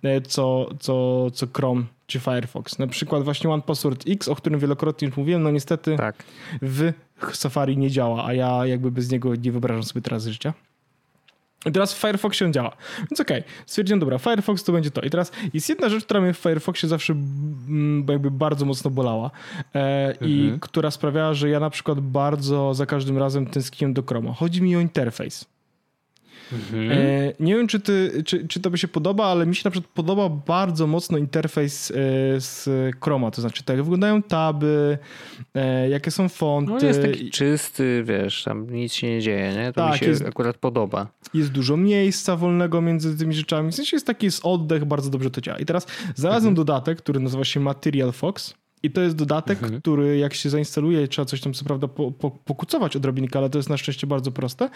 [0.02, 2.78] e, co, co, co Chrome czy Firefox.
[2.78, 6.24] Na przykład właśnie One Password X, o którym wielokrotnie już mówiłem, no niestety tak.
[6.62, 6.92] w
[7.32, 10.54] Safari nie działa, a ja jakby bez niego nie wyobrażam sobie teraz życia.
[11.66, 12.76] I teraz w Firefoxie on działa.
[12.98, 15.00] Więc okej, stwierdziłem, dobra, Firefox to będzie to.
[15.00, 19.30] I teraz jest jedna rzecz, która mnie w Firefoxie zawsze mm, jakby bardzo mocno bolała
[19.74, 20.60] e, i Mhm.
[20.60, 24.32] która sprawiała, że ja na przykład bardzo za każdym razem tęskniłem do Chroma.
[24.32, 25.44] Chodzi mi o interfejs.
[26.52, 26.90] Mhm.
[26.92, 29.92] E, nie wiem, czy, ty, czy, czy tobie się podoba, ale mi się na przykład
[29.94, 31.94] podoba bardzo mocno interfejs e,
[32.40, 32.68] z
[33.00, 34.98] Chroma, to znaczy tak jak wyglądają taby,
[35.54, 36.72] e, jakie są fonty.
[36.72, 39.72] No jest taki czysty, wiesz, tam nic się nie dzieje, nie?
[39.72, 41.06] To mi Tak, się jest- akurat podoba.
[41.34, 43.72] jest dużo miejsca wolnego między tymi rzeczami.
[43.72, 45.58] W sensie jest taki jest oddech, bardzo dobrze to działa.
[45.58, 48.54] I teraz znalazłem dodatek, który nazywa się Material Fox.
[48.86, 49.80] I to jest dodatek, Mhm.
[49.80, 53.58] który jak się zainstaluje, trzeba coś tam co prawda po, po, pokucować odrobinkę, ale to
[53.58, 54.70] jest na szczęście bardzo proste.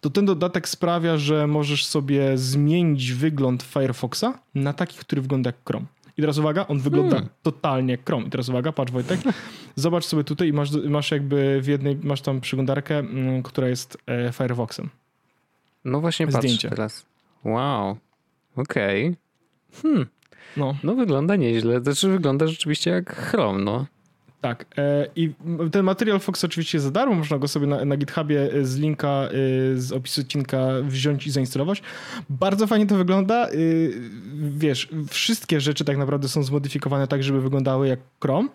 [0.00, 5.56] To ten dodatek sprawia, że możesz sobie zmienić wygląd Firefoxa na taki, który wygląda jak
[5.66, 5.86] Chrome.
[6.18, 7.30] I teraz uwaga, on wygląda Hmm.
[7.42, 8.26] totalnie jak Chrome.
[8.26, 9.20] I teraz uwaga, patrz Wojtek,
[9.76, 13.98] zobacz sobie tutaj i masz, masz jakby w jednej, masz tam przeglądarkę, mm, która jest
[14.06, 14.88] e, Firefoxem.
[15.84, 16.48] No właśnie zdjęcie.
[16.50, 17.06] patrzę teraz.
[17.44, 17.96] Wow.
[18.56, 19.06] Okej.
[19.06, 19.16] Okay.
[19.82, 20.06] Hmm.
[20.56, 20.76] No.
[20.82, 21.80] no wygląda nieźle.
[21.80, 23.86] Znaczy wygląda rzeczywiście jak Chrome, no.
[24.46, 24.66] Tak.
[24.78, 25.32] E, I
[25.72, 27.14] ten materiał Fox oczywiście za darmo.
[27.14, 29.28] Można go sobie na, na GitHubie e, z linka, e,
[29.76, 31.82] z opisu odcinka wziąć i zainstalować.
[32.30, 33.48] Bardzo fajnie to wygląda.
[34.34, 38.48] Wiesz, wszystkie rzeczy tak naprawdę są zmodyfikowane tak, żeby wyglądały jak Chrome.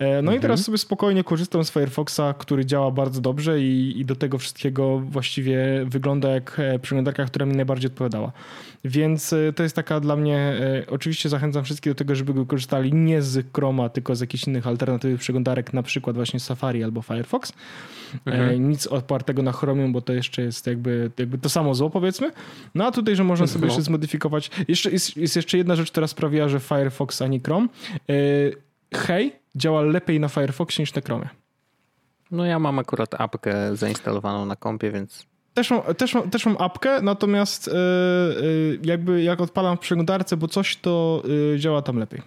[0.00, 0.38] No mhm.
[0.38, 4.38] i teraz sobie spokojnie korzystam z Firefoxa, który działa bardzo dobrze i, i do tego
[4.38, 8.32] wszystkiego właściwie wygląda jak przeglądarka, która mi najbardziej odpowiadała.
[8.84, 13.22] Więc to jest taka dla mnie, oczywiście zachęcam wszystkich do tego, żeby go korzystali nie
[13.22, 15.33] z Chroma, tylko z jakichś innych alternatyw przeglądarek,
[15.72, 17.52] na przykład właśnie Safari albo Firefox.
[18.26, 18.68] E, mhm.
[18.68, 22.32] Nic opartego na Chromium, bo to jeszcze jest jakby, jakby to samo zło powiedzmy.
[22.74, 24.50] No a tutaj, że można sobie jeszcze zmodyfikować.
[24.68, 27.68] Jeszcze, jest, jest jeszcze jedna rzecz, która sprawiła, że Firefox, a nie Chrome.
[28.08, 28.14] E,
[28.94, 31.28] Hej działa lepiej na Firefoxie niż na Chromie.
[32.30, 36.56] No ja mam akurat apkę zainstalowaną na kompie, więc też mam, też, mam, też mam
[36.58, 42.22] apkę, natomiast yy, jakby jak odpalam w przeglądarce, bo coś to yy, działa tam lepiej.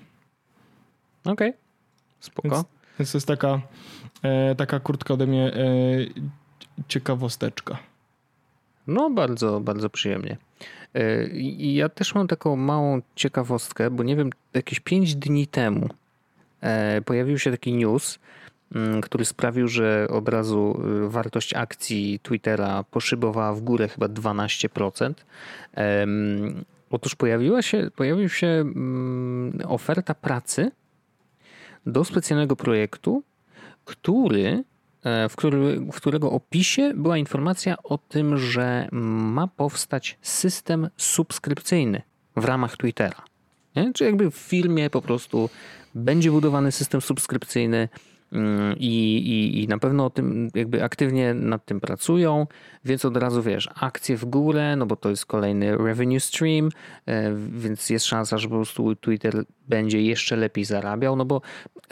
[1.26, 1.54] Okej, okay.
[2.20, 2.50] spoko.
[2.50, 2.66] Więc
[3.00, 3.62] więc to jest taka,
[4.24, 5.60] e, taka kurtka ode mnie e,
[6.88, 7.78] ciekawosteczka.
[8.88, 10.38] No, bardzo, bardzo przyjemnie.
[10.96, 11.28] E,
[11.58, 15.90] ja też mam taką małą ciekawostkę, bo nie wiem, jakieś 5 dni temu
[17.06, 18.20] pojawił się taki news,
[18.76, 25.26] mm, który sprawił, że od razu y, wartość akcji Twittera poszybowała w górę chyba 12%.
[26.90, 30.72] Otóż pojawiła się, pojawił się mm, oferta pracy
[31.88, 33.24] do specjalnego projektu,
[33.86, 34.64] który,
[35.04, 42.02] e, w, który, w którego opisie była informacja o tym, że ma powstać system subskrypcyjny
[42.36, 43.24] w ramach Twittera.
[43.94, 45.50] Czy jakby w firmie po prostu
[45.96, 47.90] będzie budowany system subskrypcyjny,
[48.78, 52.48] I, i, I na pewno o tym jakby aktywnie nad tym pracują,
[52.86, 56.70] więc od razu wiesz, akcje w górę, no bo to jest kolejny revenue stream,
[57.06, 61.42] e, więc jest szansa, że po prostu Twitter będzie jeszcze lepiej zarabiał, no bo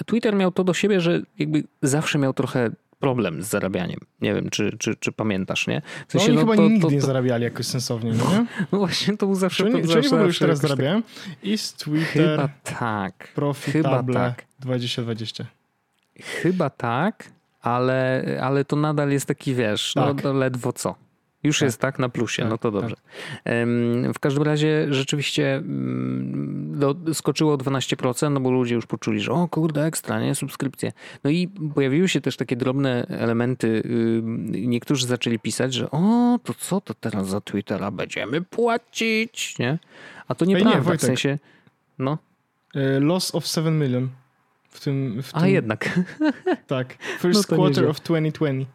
[0.05, 3.99] Twitter miał to do siebie, że jakby zawsze miał trochę problem z zarabianiem.
[4.21, 5.81] Nie wiem, czy, czy, czy pamiętasz, nie?
[6.07, 8.31] W sensie, no oni no, chyba to, nigdy to, to, nie zarabiali jakoś sensownie, no,
[8.31, 8.45] nie?
[8.71, 9.63] No właśnie, to był zawsze...
[9.63, 11.01] Czy, to, czy zawsze, oni już teraz tak- zarabiają?
[11.43, 13.27] Ist Twitter chyba tak.
[13.35, 14.45] Profitable chyba tak.
[14.59, 15.45] 2020.
[16.21, 20.23] Chyba tak, ale, ale to nadal jest taki, wiesz, no, tak.
[20.23, 20.95] no ledwo co.
[21.45, 21.65] Już tak.
[21.65, 22.95] jest tak na plusie, tak, no to dobrze.
[22.95, 23.53] Tak.
[24.15, 29.31] W każdym razie rzeczywiście do, mm, skoczyło o 12%, no bo ludzie już poczuli, że
[29.31, 30.91] o kurde, ekstra, nie, subskrypcje.
[31.23, 33.83] No i pojawiły się też takie drobne elementy.
[34.51, 39.79] Niektórzy zaczęli pisać, że o, to co to teraz za Twittera będziemy płacić, nie?
[40.27, 41.37] A to nieprawda, nie, w sensie,
[41.99, 42.17] no.
[42.75, 44.09] E, loss of 7 million.
[44.75, 45.49] W tym, w A tym...
[45.49, 45.89] jednak.
[46.67, 46.97] Tak.
[47.19, 48.65] First no quarter of 2020.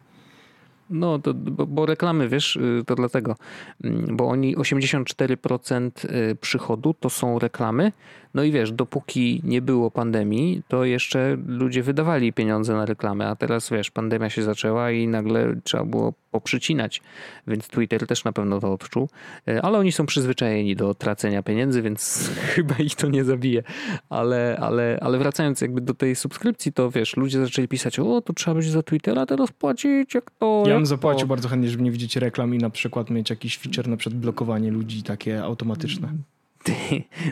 [0.89, 3.35] No, to, bo, bo, reklamy, wiesz, y, to dlatego,
[3.83, 7.91] mm, bo oni 84% y, przychodu to są reklamy.
[8.33, 13.35] No i wiesz, dopóki nie było pandemii, to jeszcze ludzie wydawali pieniądze na reklamę, a
[13.35, 17.01] teraz wiesz, pandemia się zaczęła i nagle trzeba było poprzycinać,
[17.47, 19.09] więc Twitter też na pewno to odczuł,
[19.49, 23.63] y, ale oni są przyzwyczajeni do tracenia pieniędzy, więc chyba ich to nie zabije.
[24.09, 28.33] Ale, ale, ale wracając jakby do tej subskrypcji, to wiesz, ludzie zaczęli pisać, o, to
[28.33, 31.91] trzeba będzie za Twittera teraz płacić, jak to, ja bym zapłacił bardzo chętnie, żeby nie
[31.91, 36.13] widzieć reklam i na przykład mieć jakiś feature na przykład blokowanie ludzi takie automatyczne.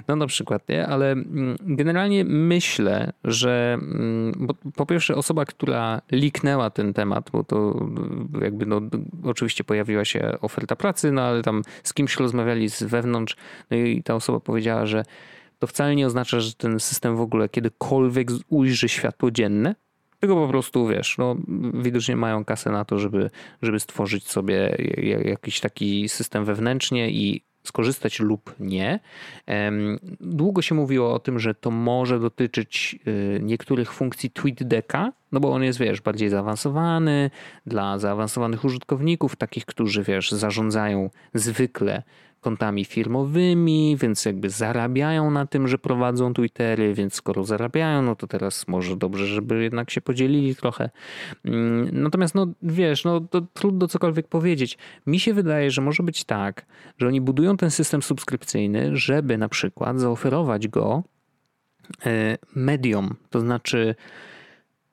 [0.07, 0.87] No na przykład, nie?
[0.87, 7.43] Ale mm, generalnie myślę, że mm, bo po pierwsze osoba, która liknęła ten temat, bo
[7.43, 7.87] to
[8.41, 8.81] jakby no
[9.23, 13.35] oczywiście pojawiła się oferta pracy, no ale tam z kimś rozmawiali z wewnątrz,
[13.71, 15.03] no i ta osoba powiedziała, że
[15.59, 19.75] to wcale nie oznacza, że ten system w ogóle kiedykolwiek ujrzy światło dzienne,
[20.19, 21.35] tylko po prostu, wiesz, no,
[21.73, 23.29] widocznie mają kasę na to, żeby,
[23.61, 24.77] żeby stworzyć sobie
[25.25, 28.99] jakiś taki system wewnętrznie i skorzystać lub nie.
[30.21, 35.51] Długo się mówiło o tym, że to może dotyczyć y, niektórych funkcji TweetDecka, no bo
[35.51, 37.31] on jest, wiesz, bardziej zaawansowany
[37.65, 42.03] dla zaawansowanych użytkowników, takich, którzy, wiesz, zarządzają zwykle
[42.41, 48.27] kontami firmowymi, więc jakby zarabiają na tym, że prowadzą Twittery, więc skoro zarabiają, no to
[48.27, 50.89] teraz może dobrze, żeby jednak się podzielili trochę.
[51.45, 54.77] Mm, natomiast no wiesz, no to trudno cokolwiek powiedzieć.
[55.07, 56.65] Mi się wydaje, że może być tak,
[56.97, 61.03] że oni budują ten system subskrypcyjny, żeby na przykład zaoferować go
[62.05, 63.95] e, medium, to znaczy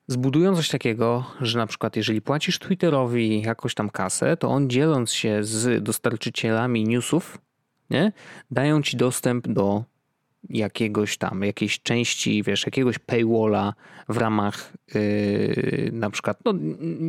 [0.09, 5.13] zbudują coś takiego, że na przykład jeżeli płacisz Twitterowi jakąś tam kasę, to on dzieląc
[5.13, 7.39] się z dostarczycielami newsów,
[7.91, 8.13] nie,
[8.51, 9.85] dają ci dostęp do
[10.51, 13.75] jakiegoś tam, jakiejś części, wiesz, jakiegoś paywalla
[14.09, 16.55] w ramach yy, na przykład, no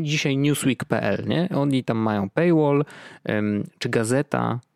[0.02, 1.50] dzisiaj newsweek.pl, nie?
[1.56, 2.86] Oni tam mają paywall,
[3.26, 3.89] yy, czy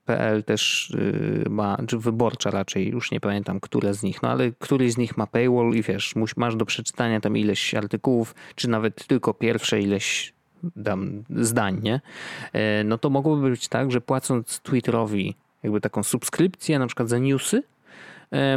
[0.07, 4.51] gazeta.pl też y, ma, czy wyborcza raczej, już nie pamiętam, które z nich, no ale
[4.51, 9.07] któryś z nich ma paywall i wiesz, masz do przeczytania tam ileś artykułów, czy nawet
[9.07, 10.33] tylko pierwsze ileś
[10.75, 12.01] dam zdań, nie?
[12.53, 17.17] E, no to mogłoby być tak, że płacąc Twitterowi jakby taką subskrypcję na przykład za
[17.17, 17.63] newsy,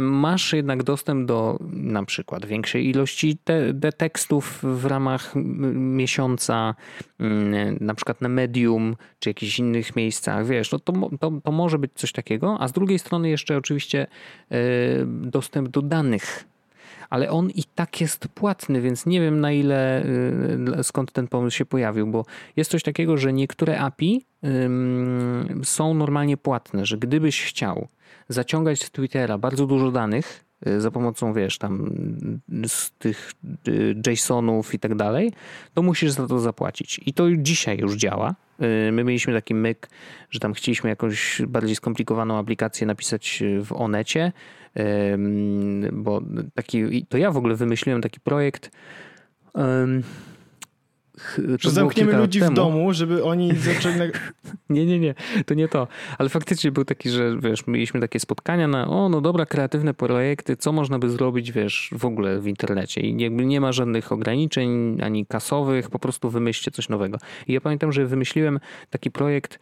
[0.01, 5.33] masz jednak dostęp do na przykład większej ilości te, te tekstów w ramach
[5.75, 6.75] miesiąca,
[7.19, 11.79] mm, na przykład na Medium czy jakichś innych miejscach, wiesz, no to, to, to może
[11.79, 14.07] być coś takiego, a z drugiej strony jeszcze oczywiście
[14.51, 14.57] e,
[15.05, 16.45] dostęp do danych.
[17.09, 20.05] Ale on i tak jest płatny, więc nie wiem na ile,
[20.79, 24.25] y, skąd ten pomysł się pojawił, bo jest coś takiego, że niektóre API
[25.63, 27.87] są normalnie płatne, że gdybyś chciał
[28.29, 31.89] zaciągać z Twittera bardzo dużo danych, y, za pomocą, wiesz, tam
[32.67, 33.31] z tych
[33.67, 35.33] y, JSONów i tak dalej,
[35.73, 37.01] to musisz za to zapłacić.
[37.05, 38.35] I to dzisiaj już działa.
[38.91, 39.89] My mieliśmy taki myk,
[40.29, 44.31] że tam chcieliśmy jakąś bardziej skomplikowaną aplikację napisać w Onecie
[45.93, 46.21] bo
[46.53, 48.71] taki, to ja w ogóle wymyśliłem taki projekt.
[51.59, 52.51] Że zamkniemy ludzi temu.
[52.51, 54.11] w domu, żeby oni zaczęli.
[54.69, 55.87] nie, nie, nie, to nie to.
[56.17, 60.57] Ale faktycznie był taki, że wiesz, mieliśmy takie spotkania na, o, no dobra, kreatywne projekty,
[60.57, 63.01] co można by zrobić, wiesz, w ogóle w internecie.
[63.01, 67.17] I jakby nie ma żadnych ograniczeń ani kasowych, po prostu wymyślcie coś nowego.
[67.47, 68.59] I ja pamiętam, że wymyśliłem
[68.89, 69.59] taki projekt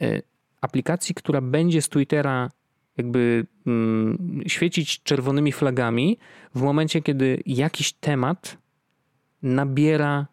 [0.00, 0.22] e,
[0.60, 2.50] aplikacji, która będzie z Twittera
[2.96, 6.18] jakby mm, świecić czerwonymi flagami
[6.54, 8.58] w momencie, kiedy jakiś temat
[9.42, 10.29] nabiera y,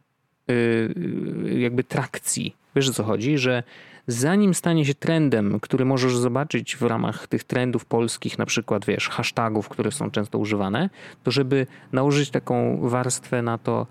[1.58, 2.56] jakby trakcji.
[2.76, 3.38] Wiesz o co chodzi?
[3.38, 3.64] Że
[4.08, 9.10] zanim stanie się trendem, który możesz zobaczyć w ramach tych trendów polskich, na przykład wiesz,
[9.10, 10.90] hashtagów, które są często używane,
[11.24, 13.88] to żeby nałożyć taką warstwę na to,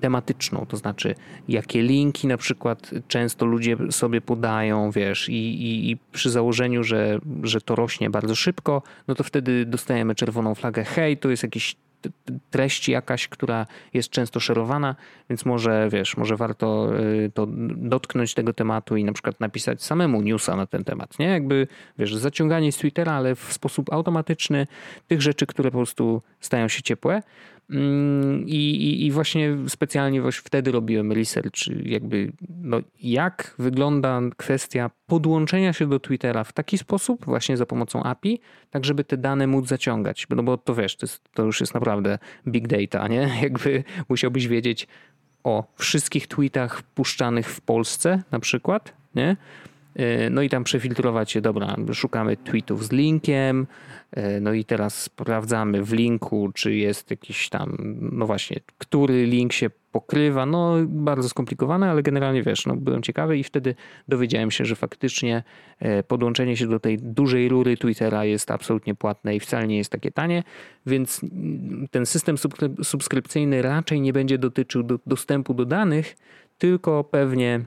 [0.00, 1.14] tematyczną, to znaczy
[1.48, 7.18] jakie linki na przykład często ludzie sobie podają, wiesz, i, i, i, przy założeniu, że,
[7.42, 11.76] że to rośnie bardzo szybko, no to wtedy dostajemy czerwoną flagę, hej, to jest jakiś
[12.50, 14.96] treść jakaś, która jest często szerowana,
[15.30, 17.46] więc może, wiesz, może warto y, to
[17.76, 21.26] dotknąć tego tematu i na przykład napisać samemu newsa na ten temat, nie?
[21.26, 21.66] Jakby,
[21.98, 24.66] wiesz, zaciąganie z Twittera, ale w sposób automatyczny
[25.08, 27.22] tych rzeczy, które po prostu stają się ciepłe,
[28.46, 35.72] I, i, I, właśnie specjalnie właśnie wtedy robiłem research, jakby no, jak wygląda kwestia podłączenia
[35.72, 39.68] się do Twittera w taki sposób, właśnie za pomocą API, tak żeby te dane móc
[39.68, 40.26] zaciągać.
[40.30, 42.18] No bo to wiesz, to, jest, to już jest naprawdę
[42.48, 43.30] big data, nie?
[43.42, 44.88] Jakby musiałbyś wiedzieć
[45.44, 49.36] o wszystkich tweetach puszczanych w Polsce na przykład, nie?
[49.94, 53.66] E, no i tam przefiltrować je, dobra, szukamy tweetów z linkiem,
[54.10, 57.76] e, no i teraz sprawdzamy w linku, czy jest jakiś tam,
[58.12, 63.38] no właśnie, który link się pokrywa, no bardzo skomplikowane, ale generalnie wiesz, no byłem ciekawy
[63.38, 63.74] i wtedy
[64.08, 65.42] dowiedziałem się, że faktycznie
[65.78, 69.92] e, podłączenie się do tej dużej rury Twittera jest absolutnie płatne i wcale nie jest
[69.92, 70.42] takie tanie,
[70.86, 71.20] więc
[71.90, 72.36] ten system
[72.82, 76.16] subskrypcyjny raczej nie będzie dotyczył do, dostępu do danych,
[76.58, 77.60] tylko pewnie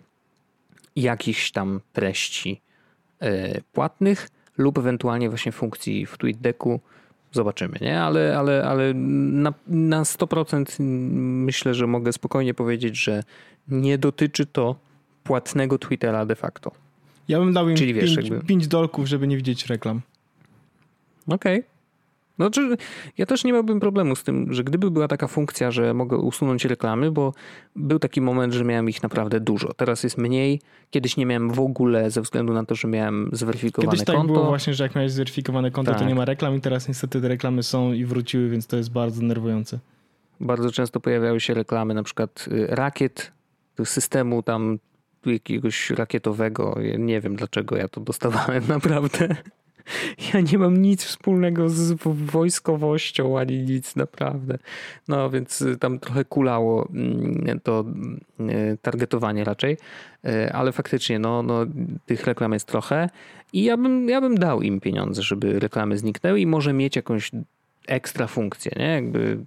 [0.95, 2.61] jakichś tam treści
[3.19, 6.79] e, płatnych lub ewentualnie właśnie funkcji w TweetDecku.
[7.31, 8.01] Zobaczymy, nie?
[8.01, 13.23] Ale, ale, ale na, na 100% myślę, że mogę spokojnie powiedzieć, że
[13.67, 14.75] nie dotyczy to
[15.23, 16.71] płatnego Twittera de facto.
[17.27, 18.47] Ja bym dał im Czyli 5, wiesz, jakby...
[18.47, 20.01] 5 dolków, żeby nie widzieć reklam.
[21.27, 21.59] Okej.
[21.59, 21.74] Okay.
[22.37, 22.77] No, czy
[23.17, 26.65] ja też nie miałbym problemu z tym, że gdyby była taka funkcja, że mogę usunąć
[26.65, 27.33] reklamy, bo
[27.75, 29.73] był taki moment, że miałem ich naprawdę dużo.
[29.73, 30.61] Teraz jest mniej.
[30.89, 34.33] Kiedyś nie miałem w ogóle ze względu na to, że miałem zweryfikowane Kiedyś tak konto.
[34.33, 35.99] było właśnie, że jak miałeś zweryfikowane konto, tak.
[35.99, 38.91] to nie ma reklam i teraz niestety te reklamy są i wróciły, więc to jest
[38.91, 39.79] bardzo denerwujące.
[40.39, 43.31] Bardzo często pojawiały się reklamy na przykład y, rakiet,
[43.83, 44.79] systemu tam
[45.25, 46.77] jakiegoś rakietowego.
[46.99, 49.35] Nie wiem dlaczego ja to dostawałem naprawdę.
[50.33, 54.57] Ja nie mam nic wspólnego z wojskowością, ani nic naprawdę.
[55.07, 57.85] No więc y, tam trochę kulało mm, to
[58.39, 59.77] y, targetowanie raczej,
[60.25, 61.65] y, ale faktycznie no, no,
[62.05, 63.09] tych reklam jest trochę
[63.53, 67.31] i ja bym, ja bym dał im pieniądze, żeby reklamy zniknęły i może mieć jakąś
[67.87, 68.87] ekstra funkcję, nie?
[68.87, 69.37] Jakby,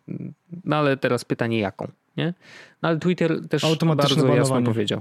[0.65, 2.35] no ale teraz pytanie jaką, nie?
[2.83, 4.37] No ale Twitter też bardzo banowanie.
[4.37, 5.01] jasno powiedział.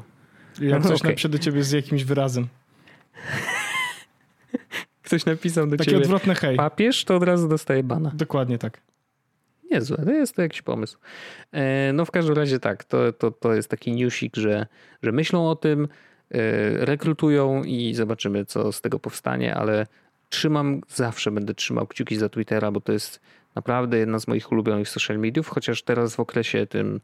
[0.61, 1.11] Jak coś okay.
[1.11, 2.47] napisze do ciebie z jakimś wyrazem.
[5.07, 6.57] Ktoś napisał do Takie ciebie odwrotne hej.
[6.57, 8.11] papież, to od razu dostaje bana.
[8.13, 8.81] Dokładnie tak.
[9.71, 10.97] Niezłe, to jest to jakiś pomysł.
[11.51, 14.67] E, no w każdym razie tak, to, to, to jest taki newsik, że,
[15.03, 15.87] że myślą o tym, e,
[16.85, 19.87] rekrutują i zobaczymy, co z tego powstanie, ale
[20.29, 23.21] trzymam, zawsze będę trzymał kciuki za Twittera, bo to jest
[23.55, 26.99] naprawdę jedna z moich ulubionych social mediów, chociaż teraz w okresie tym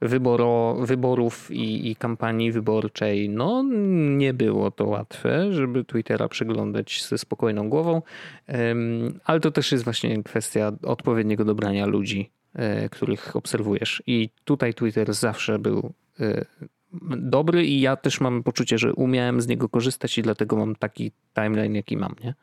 [0.00, 3.64] wyboro, wyborów i, i kampanii wyborczej, no
[4.16, 8.02] nie było to łatwe, żeby Twittera przeglądać ze spokojną głową,
[9.24, 14.02] ale to też jest właśnie kwestia odpowiedniego dobrania ludzi, e, których obserwujesz.
[14.06, 16.44] I tutaj Twitter zawsze był e,
[17.16, 21.12] dobry i ja też mam poczucie, że umiałem z niego korzystać i dlatego mam taki
[21.34, 22.34] timeline, jaki mam, nie?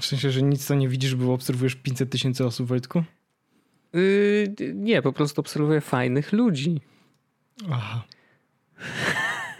[0.00, 3.02] W sensie, że nic co nie widzisz, bo obserwujesz 500 tysięcy osób, Wojtku?
[3.92, 6.80] Yy, nie, po prostu obserwuję fajnych ludzi.
[7.70, 8.02] Aha.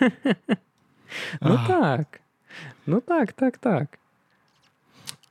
[1.43, 1.67] no Aha.
[1.69, 2.21] tak.
[2.87, 4.01] No tak, tak, tak.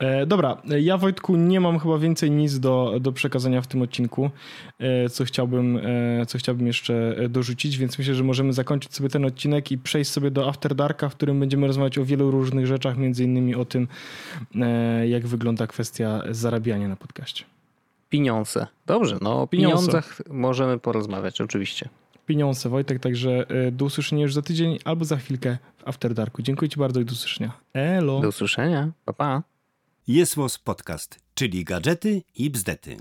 [0.00, 4.30] E, dobra, ja Wojtku nie mam chyba więcej nic do, do przekazania w tym odcinku,
[4.78, 9.24] e, co chciałbym, e, co chciałbym jeszcze dorzucić, więc myślę, że możemy zakończyć sobie ten
[9.24, 12.96] odcinek i przejść sobie do After Darka, w którym będziemy rozmawiać o wielu różnych rzeczach,
[12.96, 13.88] między innymi o tym,
[15.06, 17.44] jak wygląda kwestia zarabiania na podcaście.
[18.10, 18.66] Pieniądze.
[18.86, 21.88] Dobrze, no o pieniądzach możemy porozmawiać, oczywiście.
[22.26, 26.42] Pieniądze, Wojtek, także do usłyszenia już za tydzień albo za chwilkę w After Darku.
[26.42, 27.52] Dziękuję Ci bardzo i do usłyszenia.
[27.72, 28.20] Elo.
[28.20, 28.90] Do usłyszenia.
[29.04, 29.42] Pa, pa.
[30.08, 32.96] Jest Podcast, czyli gadżety i bzdety.